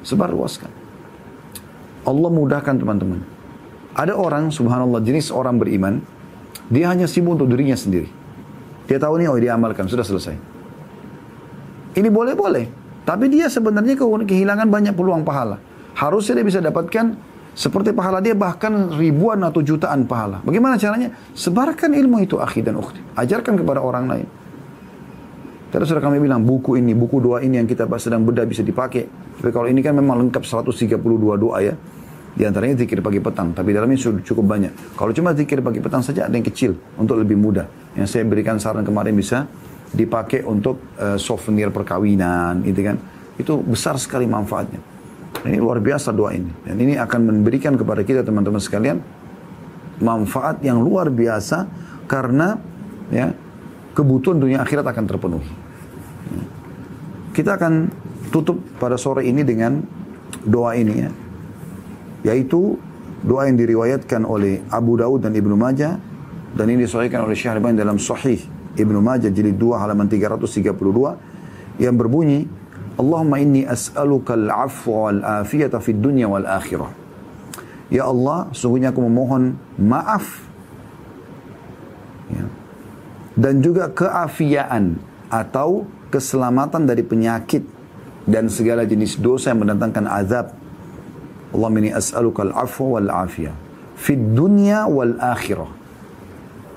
sebar 0.00 0.32
luaskan. 0.32 0.72
Allah 2.08 2.30
mudahkan 2.32 2.80
teman-teman. 2.80 3.20
Ada 3.92 4.16
orang, 4.16 4.48
subhanallah, 4.48 5.04
jenis 5.04 5.28
orang 5.28 5.60
beriman, 5.60 6.00
dia 6.74 6.90
hanya 6.90 7.06
sibuk 7.06 7.38
untuk 7.38 7.46
dirinya 7.54 7.78
sendiri. 7.78 8.10
Dia 8.90 8.98
tahu 8.98 9.22
nih, 9.22 9.30
oh 9.30 9.38
dia 9.38 9.54
amalkan, 9.54 9.86
sudah 9.86 10.02
selesai. 10.02 10.34
Ini 11.94 12.10
boleh-boleh. 12.10 12.66
Tapi 13.06 13.30
dia 13.30 13.46
sebenarnya 13.46 13.94
kehilangan 14.00 14.66
banyak 14.66 14.92
peluang 14.98 15.22
pahala. 15.22 15.62
Harusnya 15.94 16.42
dia 16.42 16.46
bisa 16.50 16.58
dapatkan 16.58 17.14
seperti 17.54 17.94
pahala 17.94 18.18
dia 18.18 18.34
bahkan 18.34 18.90
ribuan 18.98 19.38
atau 19.46 19.62
jutaan 19.62 20.10
pahala. 20.10 20.42
Bagaimana 20.42 20.74
caranya? 20.74 21.14
Sebarkan 21.38 21.94
ilmu 21.94 22.26
itu 22.26 22.42
akhi 22.42 22.66
dan 22.66 22.82
ukhti. 22.82 22.98
Ajarkan 23.14 23.54
kepada 23.54 23.78
orang 23.78 24.10
lain. 24.10 24.26
Tadi 25.70 25.86
sudah 25.86 26.02
kami 26.02 26.18
bilang 26.18 26.42
buku 26.42 26.78
ini, 26.78 26.94
buku 26.94 27.22
doa 27.22 27.42
ini 27.42 27.62
yang 27.62 27.66
kita 27.70 27.86
sedang 27.98 28.26
bedah 28.26 28.42
bisa 28.42 28.66
dipakai. 28.66 29.06
Tapi 29.38 29.50
kalau 29.54 29.70
ini 29.70 29.82
kan 29.82 29.94
memang 29.94 30.26
lengkap 30.26 30.42
132 30.42 30.98
doa 31.38 31.58
ya. 31.62 31.74
Di 32.34 32.42
antaranya 32.42 32.82
zikir 32.82 32.98
pagi 32.98 33.22
petang, 33.22 33.54
tapi 33.54 33.70
dalamnya 33.70 33.94
sudah 33.94 34.18
cukup 34.26 34.58
banyak. 34.58 34.98
Kalau 34.98 35.14
cuma 35.14 35.30
zikir 35.38 35.62
pagi 35.62 35.78
petang 35.78 36.02
saja 36.02 36.26
ada 36.26 36.34
yang 36.34 36.42
kecil 36.42 36.74
untuk 36.98 37.22
lebih 37.22 37.38
mudah. 37.38 37.94
Yang 37.94 38.10
saya 38.10 38.26
berikan 38.26 38.58
saran 38.58 38.82
kemarin 38.82 39.14
bisa 39.14 39.46
dipakai 39.94 40.42
untuk 40.42 40.82
uh, 40.98 41.14
souvenir 41.14 41.70
perkawinan, 41.70 42.66
gitu 42.66 42.90
kan. 42.90 42.98
Itu 43.38 43.62
besar 43.62 44.02
sekali 44.02 44.26
manfaatnya. 44.26 44.82
Ini 45.46 45.62
luar 45.62 45.78
biasa 45.78 46.10
doa 46.10 46.34
ini. 46.34 46.50
Dan 46.66 46.74
ini 46.82 46.98
akan 46.98 47.20
memberikan 47.22 47.78
kepada 47.78 48.02
kita 48.02 48.26
teman-teman 48.26 48.58
sekalian 48.58 48.98
manfaat 50.02 50.58
yang 50.66 50.82
luar 50.82 51.14
biasa 51.14 51.70
karena 52.10 52.58
ya 53.14 53.30
kebutuhan 53.94 54.42
dunia 54.42 54.58
akhirat 54.66 54.82
akan 54.82 55.04
terpenuhi. 55.06 55.50
Kita 57.30 57.54
akan 57.54 57.94
tutup 58.34 58.58
pada 58.82 58.98
sore 58.98 59.22
ini 59.22 59.46
dengan 59.46 59.78
doa 60.42 60.74
ini 60.74 60.94
ya 60.98 61.10
yaitu 62.24 62.80
doa 63.22 63.46
yang 63.46 63.56
diriwayatkan 63.56 64.24
oleh 64.24 64.64
Abu 64.72 64.96
Daud 64.98 65.22
dan 65.22 65.36
Ibnu 65.36 65.54
Majah 65.54 66.00
dan 66.56 66.66
ini 66.72 66.88
disahihkan 66.88 67.24
oleh 67.24 67.36
Syekh 67.36 67.54
Albani 67.54 67.78
dalam 67.78 68.00
Sahih 68.00 68.40
Ibnu 68.74 68.98
Majah 68.98 69.30
jilid 69.30 69.60
2 69.60 69.78
halaman 69.78 70.08
332 70.10 71.78
yang 71.78 71.94
berbunyi 71.94 72.48
Allahumma 72.94 73.42
inni 73.42 73.66
as'aluka 73.66 74.38
al-afwa 74.38 75.10
wal 75.10 75.20
afiyata 75.44 75.78
fid 75.78 75.98
dunya 75.98 76.26
wal 76.26 76.46
akhirah 76.46 77.04
Ya 77.92 78.08
Allah 78.08 78.48
sungguhnya 78.56 78.90
aku 78.90 79.04
memohon 79.04 79.60
maaf. 79.76 80.48
Ya. 82.24 82.48
dan 83.36 83.60
juga 83.60 83.92
keafiaan 83.92 84.96
atau 85.28 85.84
keselamatan 86.08 86.88
dari 86.88 87.04
penyakit 87.04 87.60
dan 88.24 88.48
segala 88.48 88.88
jenis 88.88 89.20
dosa 89.20 89.52
yang 89.52 89.60
mendatangkan 89.60 90.08
azab 90.08 90.56
Allah 91.54 91.70
ini 91.78 91.94
as'aluka 91.94 92.42
al-afwa 92.42 92.98
wal 92.98 93.10
afiyah. 93.30 93.54
Fid 93.94 94.34
dunya 94.34 94.90
wal 94.90 95.14
akhirah. 95.22 95.70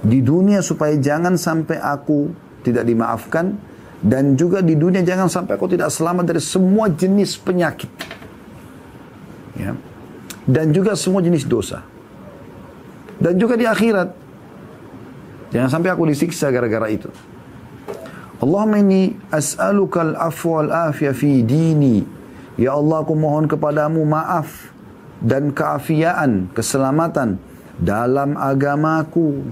Di 0.05 0.21
dunia 0.21 0.61
supaya 0.61 0.93
jangan 1.01 1.33
sampai 1.33 1.81
aku 1.81 2.29
tidak 2.61 2.85
dimaafkan. 2.85 3.57
Dan 3.97 4.37
juga 4.37 4.61
di 4.61 4.77
dunia 4.77 5.01
jangan 5.01 5.25
sampai 5.25 5.57
aku 5.57 5.73
tidak 5.73 5.89
selamat 5.89 6.29
dari 6.29 6.37
semua 6.37 6.85
jenis 6.85 7.33
penyakit. 7.41 7.89
Ya. 9.57 9.73
Dan 10.45 10.69
juga 10.69 10.93
semua 10.93 11.25
jenis 11.25 11.49
dosa. 11.49 11.81
Dan 13.17 13.41
juga 13.41 13.57
di 13.57 13.65
akhirat. 13.65 14.13
Jangan 15.49 15.69
sampai 15.73 15.89
aku 15.89 16.05
disiksa 16.05 16.53
gara-gara 16.53 16.85
itu. 16.93 17.09
Allahumma 18.37 18.77
inni 18.77 19.17
as'aluka 19.33 20.05
al-afwa 20.05 20.61
wal 20.61 20.71
afiyah 20.93 21.17
fi 21.17 21.41
dini 21.41 22.16
Ya 22.57 22.73
Allah 22.73 23.05
aku 23.05 23.13
mohon 23.13 23.45
kepadamu 23.45 24.01
maaf 24.01 24.73
dan 25.21 25.53
keafiaan, 25.53 26.49
keselamatan 26.57 27.37
dalam 27.77 28.33
agamaku. 28.33 29.45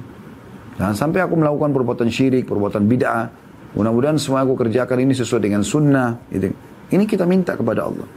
Jangan 0.81 0.97
sampai 0.97 1.21
aku 1.21 1.37
melakukan 1.37 1.69
perbuatan 1.69 2.09
syirik, 2.09 2.49
perbuatan 2.49 2.89
bid'ah. 2.89 3.29
Mudah-mudahan 3.77 4.17
semua 4.17 4.41
aku 4.41 4.57
kerjakan 4.57 5.05
ini 5.05 5.13
sesuai 5.13 5.37
dengan 5.37 5.61
sunnah. 5.61 6.17
Ini 6.89 7.05
kita 7.05 7.29
minta 7.29 7.53
kepada 7.53 7.85
Allah. 7.85 8.09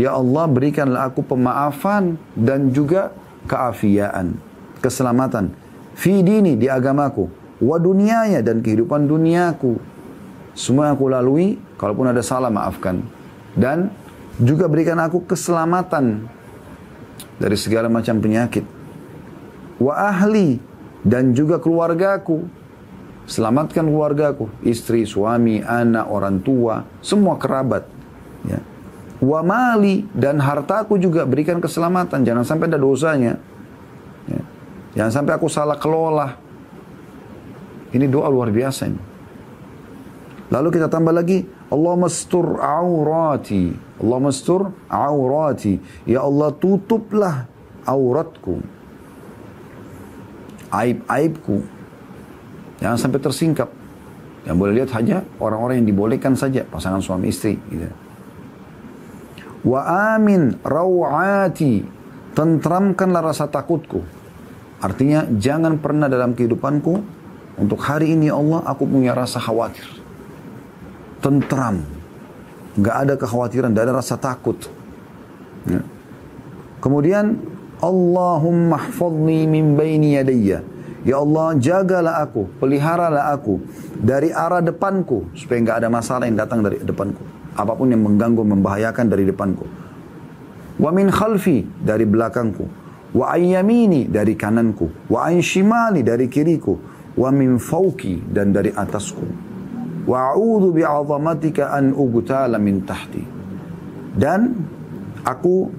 Ya 0.00 0.16
Allah 0.16 0.48
berikanlah 0.48 1.12
aku 1.12 1.20
pemaafan 1.20 2.16
dan 2.32 2.72
juga 2.72 3.12
keafiaan, 3.44 4.40
keselamatan. 4.80 5.52
Fi 5.92 6.24
dini 6.24 6.56
di 6.56 6.72
agamaku. 6.72 7.28
Wa 7.60 7.76
dunianya 7.76 8.40
dan 8.40 8.64
kehidupan 8.64 9.04
duniaku. 9.04 9.76
Semua 10.56 10.96
aku 10.96 11.12
lalui, 11.12 11.60
kalaupun 11.76 12.08
ada 12.08 12.24
salah 12.24 12.48
maafkan 12.48 13.19
dan 13.56 13.90
juga 14.40 14.70
berikan 14.70 14.96
aku 15.00 15.26
keselamatan 15.26 16.28
dari 17.40 17.56
segala 17.56 17.88
macam 17.88 18.20
penyakit. 18.20 18.64
Wa 19.80 20.12
ahli 20.12 20.60
dan 21.04 21.32
juga 21.32 21.56
keluargaku. 21.56 22.60
Selamatkan 23.30 23.86
keluargaku, 23.86 24.50
istri, 24.66 25.06
suami, 25.06 25.62
anak, 25.62 26.10
orang 26.10 26.42
tua, 26.42 26.82
semua 26.98 27.38
kerabat. 27.38 27.86
Ya. 28.42 28.58
Wa 29.22 29.46
mali 29.46 30.02
dan 30.10 30.42
hartaku 30.42 30.98
juga 30.98 31.22
berikan 31.30 31.62
keselamatan, 31.62 32.26
jangan 32.26 32.42
sampai 32.42 32.66
ada 32.66 32.80
dosanya. 32.80 33.38
Ya. 34.26 34.42
Jangan 34.98 35.12
sampai 35.14 35.32
aku 35.38 35.46
salah 35.46 35.78
kelola. 35.78 36.42
Ini 37.94 38.10
doa 38.10 38.26
luar 38.26 38.50
biasa 38.50 38.90
ini. 38.90 39.02
Lalu 40.50 40.68
kita 40.74 40.90
tambah 40.90 41.14
lagi, 41.14 41.46
Allah 41.70 41.94
mastur 41.94 42.58
aurati. 42.58 43.70
Allah 44.02 44.18
mastur 44.18 44.74
aurati. 44.90 45.78
Ya 46.02 46.26
Allah 46.26 46.50
tutuplah 46.58 47.46
auratku. 47.86 48.58
Aib-aibku. 50.74 51.62
Jangan 52.82 52.98
sampai 52.98 53.22
tersingkap. 53.22 53.70
Yang 54.42 54.56
boleh 54.58 54.72
lihat 54.82 54.90
hanya 54.98 55.22
orang-orang 55.38 55.82
yang 55.82 55.88
dibolehkan 55.94 56.34
saja. 56.34 56.66
Pasangan 56.66 56.98
suami 56.98 57.30
istri. 57.30 57.54
Gitu. 57.70 57.86
Wa 59.62 60.14
amin 60.18 60.58
rawati. 60.66 61.86
Tentramkanlah 62.34 63.30
rasa 63.30 63.46
takutku. 63.46 64.02
Artinya 64.82 65.22
jangan 65.38 65.78
pernah 65.78 66.10
dalam 66.10 66.34
kehidupanku. 66.34 67.22
Untuk 67.62 67.78
hari 67.78 68.16
ini 68.18 68.32
ya 68.32 68.40
Allah 68.40 68.64
aku 68.66 68.88
punya 68.88 69.12
rasa 69.12 69.38
khawatir 69.38 69.99
tentram, 71.20 71.84
nggak 72.76 72.96
ada 73.06 73.14
kekhawatiran, 73.20 73.70
nggak 73.70 73.84
ada 73.86 73.94
rasa 74.00 74.16
takut. 74.16 74.56
Ya. 75.68 75.84
Kemudian 76.80 77.36
Allahumma 77.80 78.80
hfadni 78.88 79.44
min 79.44 79.76
baini 79.76 80.16
yadayya. 80.16 80.64
Ya 81.00 81.16
Allah 81.16 81.56
jagalah 81.56 82.20
aku, 82.20 82.44
peliharalah 82.60 83.32
aku 83.32 83.56
dari 83.96 84.28
arah 84.36 84.60
depanku 84.60 85.32
supaya 85.32 85.64
nggak 85.64 85.76
ada 85.80 85.88
masalah 85.88 86.28
yang 86.28 86.36
datang 86.36 86.60
dari 86.60 86.76
depanku. 86.80 87.24
Apa 87.56 87.72
pun 87.72 87.88
yang 87.88 88.04
mengganggu, 88.04 88.44
membahayakan 88.44 89.08
dari 89.08 89.24
depanku. 89.24 89.64
Wa 90.76 90.92
min 90.92 91.08
khalfi 91.08 91.64
dari 91.80 92.04
belakangku. 92.04 92.64
Wa 93.16 93.32
ayyamini 93.36 94.12
dari 94.12 94.36
kananku. 94.36 95.08
Wa 95.08 95.28
an 95.28 95.40
shimali 95.40 96.04
dari 96.04 96.28
kiriku. 96.28 96.76
Wa 97.16 97.32
min 97.32 97.56
fauki 97.56 98.20
dan 98.28 98.52
dari 98.52 98.70
atasku 98.70 99.49
Wa'udhu 100.10 100.74
bi'azamatika 100.74 101.70
an 101.70 101.94
ugtala 101.94 102.58
min 102.58 102.82
tahti. 102.82 103.22
Dan 104.10 104.58
aku 105.22 105.70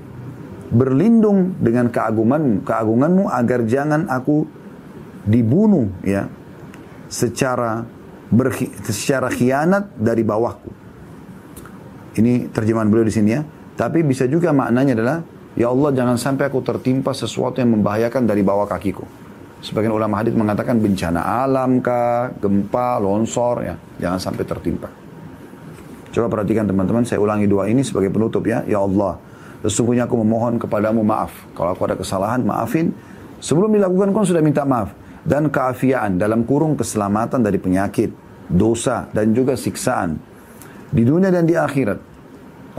berlindung 0.72 1.60
dengan 1.60 1.92
keagungan 1.92 2.64
keagunganmu 2.64 3.28
agar 3.28 3.68
jangan 3.68 4.08
aku 4.08 4.48
dibunuh 5.28 5.92
ya 6.08 6.32
secara 7.12 7.84
berhi, 8.32 8.72
secara 8.88 9.28
khianat 9.28 9.92
dari 10.00 10.24
bawahku. 10.24 10.72
Ini 12.16 12.48
terjemahan 12.56 12.88
beliau 12.88 13.04
di 13.04 13.12
sini 13.12 13.30
ya. 13.36 13.44
Tapi 13.76 14.00
bisa 14.08 14.28
juga 14.32 14.56
maknanya 14.56 14.96
adalah, 14.96 15.20
Ya 15.52 15.68
Allah 15.68 15.92
jangan 15.92 16.16
sampai 16.16 16.48
aku 16.48 16.64
tertimpa 16.64 17.12
sesuatu 17.12 17.60
yang 17.60 17.76
membahayakan 17.76 18.24
dari 18.24 18.40
bawah 18.40 18.64
kakiku. 18.64 19.04
Sebagian 19.62 19.94
ulama 19.94 20.18
hadis 20.18 20.34
mengatakan 20.34 20.82
bencana 20.82 21.46
alam 21.46 21.86
kah, 21.86 22.34
gempa, 22.42 22.98
longsor, 22.98 23.62
ya 23.62 23.76
jangan 24.02 24.18
sampai 24.18 24.42
tertimpa. 24.42 24.90
Coba 26.12 26.28
perhatikan 26.28 26.66
teman-teman, 26.66 27.06
saya 27.06 27.22
ulangi 27.22 27.46
doa 27.46 27.70
ini 27.70 27.86
sebagai 27.86 28.10
penutup 28.10 28.44
ya. 28.44 28.66
Ya 28.66 28.82
Allah, 28.82 29.22
sesungguhnya 29.64 30.10
aku 30.10 30.18
memohon 30.20 30.58
kepadamu 30.58 31.06
maaf. 31.06 31.32
Kalau 31.54 31.72
aku 31.72 31.88
ada 31.88 31.96
kesalahan, 31.96 32.42
maafin. 32.44 32.92
Sebelum 33.38 33.72
dilakukan 33.72 34.12
kau 34.12 34.26
sudah 34.26 34.44
minta 34.44 34.66
maaf. 34.66 34.92
Dan 35.22 35.54
keafiaan 35.54 36.18
dalam 36.18 36.44
kurung 36.44 36.74
keselamatan 36.74 37.46
dari 37.46 37.62
penyakit, 37.62 38.10
dosa, 38.50 39.08
dan 39.14 39.32
juga 39.32 39.54
siksaan. 39.54 40.18
Di 40.90 41.06
dunia 41.06 41.30
dan 41.30 41.46
di 41.46 41.54
akhirat. 41.54 42.02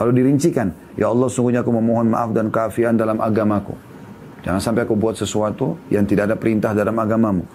Lalu 0.03 0.11
dirincikan, 0.19 0.75
Ya 0.99 1.09
Allah 1.09 1.31
sungguhnya 1.31 1.65
aku 1.65 1.73
memohon 1.73 2.13
maaf 2.13 2.35
dan 2.37 2.53
keafiaan 2.53 2.99
dalam 3.01 3.17
agamaku. 3.23 3.92
Jangan 4.43 4.59
sampai 4.59 4.83
aku 4.85 4.99
buat 4.99 5.15
sesuatu 5.15 5.79
yang 5.89 6.03
tidak 6.03 6.31
ada 6.31 6.37
perintah 6.37 6.75
dalam 6.75 6.99
agamamu 6.99 7.47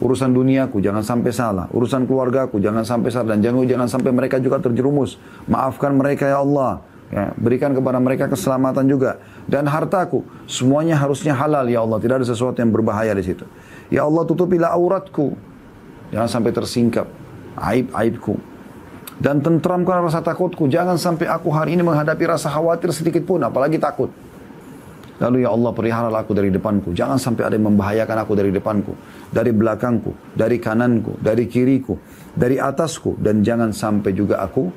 Urusan 0.00 0.32
duniaku 0.32 0.80
jangan 0.80 1.04
sampai 1.04 1.28
salah. 1.28 1.68
Urusan 1.76 2.08
keluargaku 2.08 2.56
jangan 2.56 2.88
sampai 2.88 3.12
salah. 3.12 3.36
Dan 3.36 3.44
jangan, 3.44 3.68
jangan 3.68 3.88
sampai 3.88 4.10
mereka 4.16 4.40
juga 4.40 4.56
terjerumus. 4.56 5.20
Maafkan 5.44 5.92
mereka 5.92 6.24
ya 6.24 6.40
Allah. 6.40 6.80
Ya, 7.12 7.36
berikan 7.36 7.76
kepada 7.76 8.00
mereka 8.00 8.24
keselamatan 8.24 8.88
juga. 8.88 9.20
Dan 9.44 9.68
hartaku, 9.68 10.24
semuanya 10.48 10.96
harusnya 10.96 11.36
halal 11.36 11.68
ya 11.68 11.84
Allah. 11.84 12.00
Tidak 12.00 12.16
ada 12.16 12.24
sesuatu 12.24 12.56
yang 12.64 12.72
berbahaya 12.72 13.12
di 13.12 13.24
situ. 13.28 13.44
Ya 13.92 14.08
Allah 14.08 14.24
tutupilah 14.24 14.72
auratku. 14.72 15.36
Jangan 16.16 16.28
sampai 16.32 16.56
tersingkap 16.56 17.04
aib-aibku. 17.60 18.40
Dan 19.20 19.44
tentramkan 19.44 20.00
rasa 20.00 20.24
takutku. 20.24 20.64
Jangan 20.64 20.96
sampai 20.96 21.28
aku 21.28 21.52
hari 21.52 21.76
ini 21.76 21.84
menghadapi 21.84 22.24
rasa 22.24 22.48
khawatir 22.48 22.88
sedikit 22.96 23.28
pun. 23.28 23.44
Apalagi 23.44 23.76
takut. 23.76 24.08
Lalu 25.20 25.44
ya 25.44 25.52
Allah 25.52 25.70
peliharalah 25.76 26.24
aku 26.24 26.32
dari 26.32 26.48
depanku. 26.48 26.96
Jangan 26.96 27.20
sampai 27.20 27.44
ada 27.44 27.54
yang 27.54 27.68
membahayakan 27.68 28.24
aku 28.24 28.32
dari 28.32 28.48
depanku. 28.48 28.96
Dari 29.28 29.52
belakangku, 29.52 30.32
dari 30.32 30.56
kananku, 30.56 31.20
dari 31.20 31.44
kiriku, 31.44 31.92
dari 32.32 32.56
atasku. 32.56 33.20
Dan 33.20 33.44
jangan 33.44 33.68
sampai 33.76 34.16
juga 34.16 34.40
aku 34.40 34.72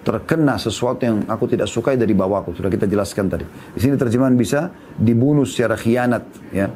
terkena 0.00 0.56
sesuatu 0.56 1.04
yang 1.04 1.28
aku 1.28 1.44
tidak 1.52 1.68
sukai 1.68 2.00
dari 2.00 2.16
bawahku. 2.16 2.56
Sudah 2.56 2.72
kita 2.72 2.88
jelaskan 2.88 3.28
tadi. 3.28 3.44
Di 3.44 3.80
sini 3.84 4.00
terjemahan 4.00 4.32
bisa 4.32 4.72
dibunuh 4.96 5.44
secara 5.44 5.76
khianat. 5.76 6.24
ya 6.48 6.72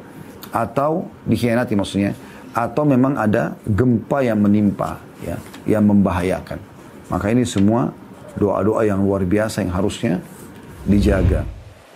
Atau 0.53 1.09
dikhianati 1.25 1.73
maksudnya. 1.73 2.13
Atau 2.53 2.85
memang 2.85 3.17
ada 3.17 3.57
gempa 3.65 4.21
yang 4.21 4.37
menimpa. 4.37 5.01
ya 5.25 5.41
Yang 5.65 5.83
membahayakan. 5.97 6.59
Maka 7.09 7.33
ini 7.33 7.41
semua 7.41 7.89
doa-doa 8.37 8.85
yang 8.85 9.01
luar 9.01 9.25
biasa 9.25 9.65
yang 9.65 9.73
harusnya 9.73 10.21
dijaga. 10.85 11.58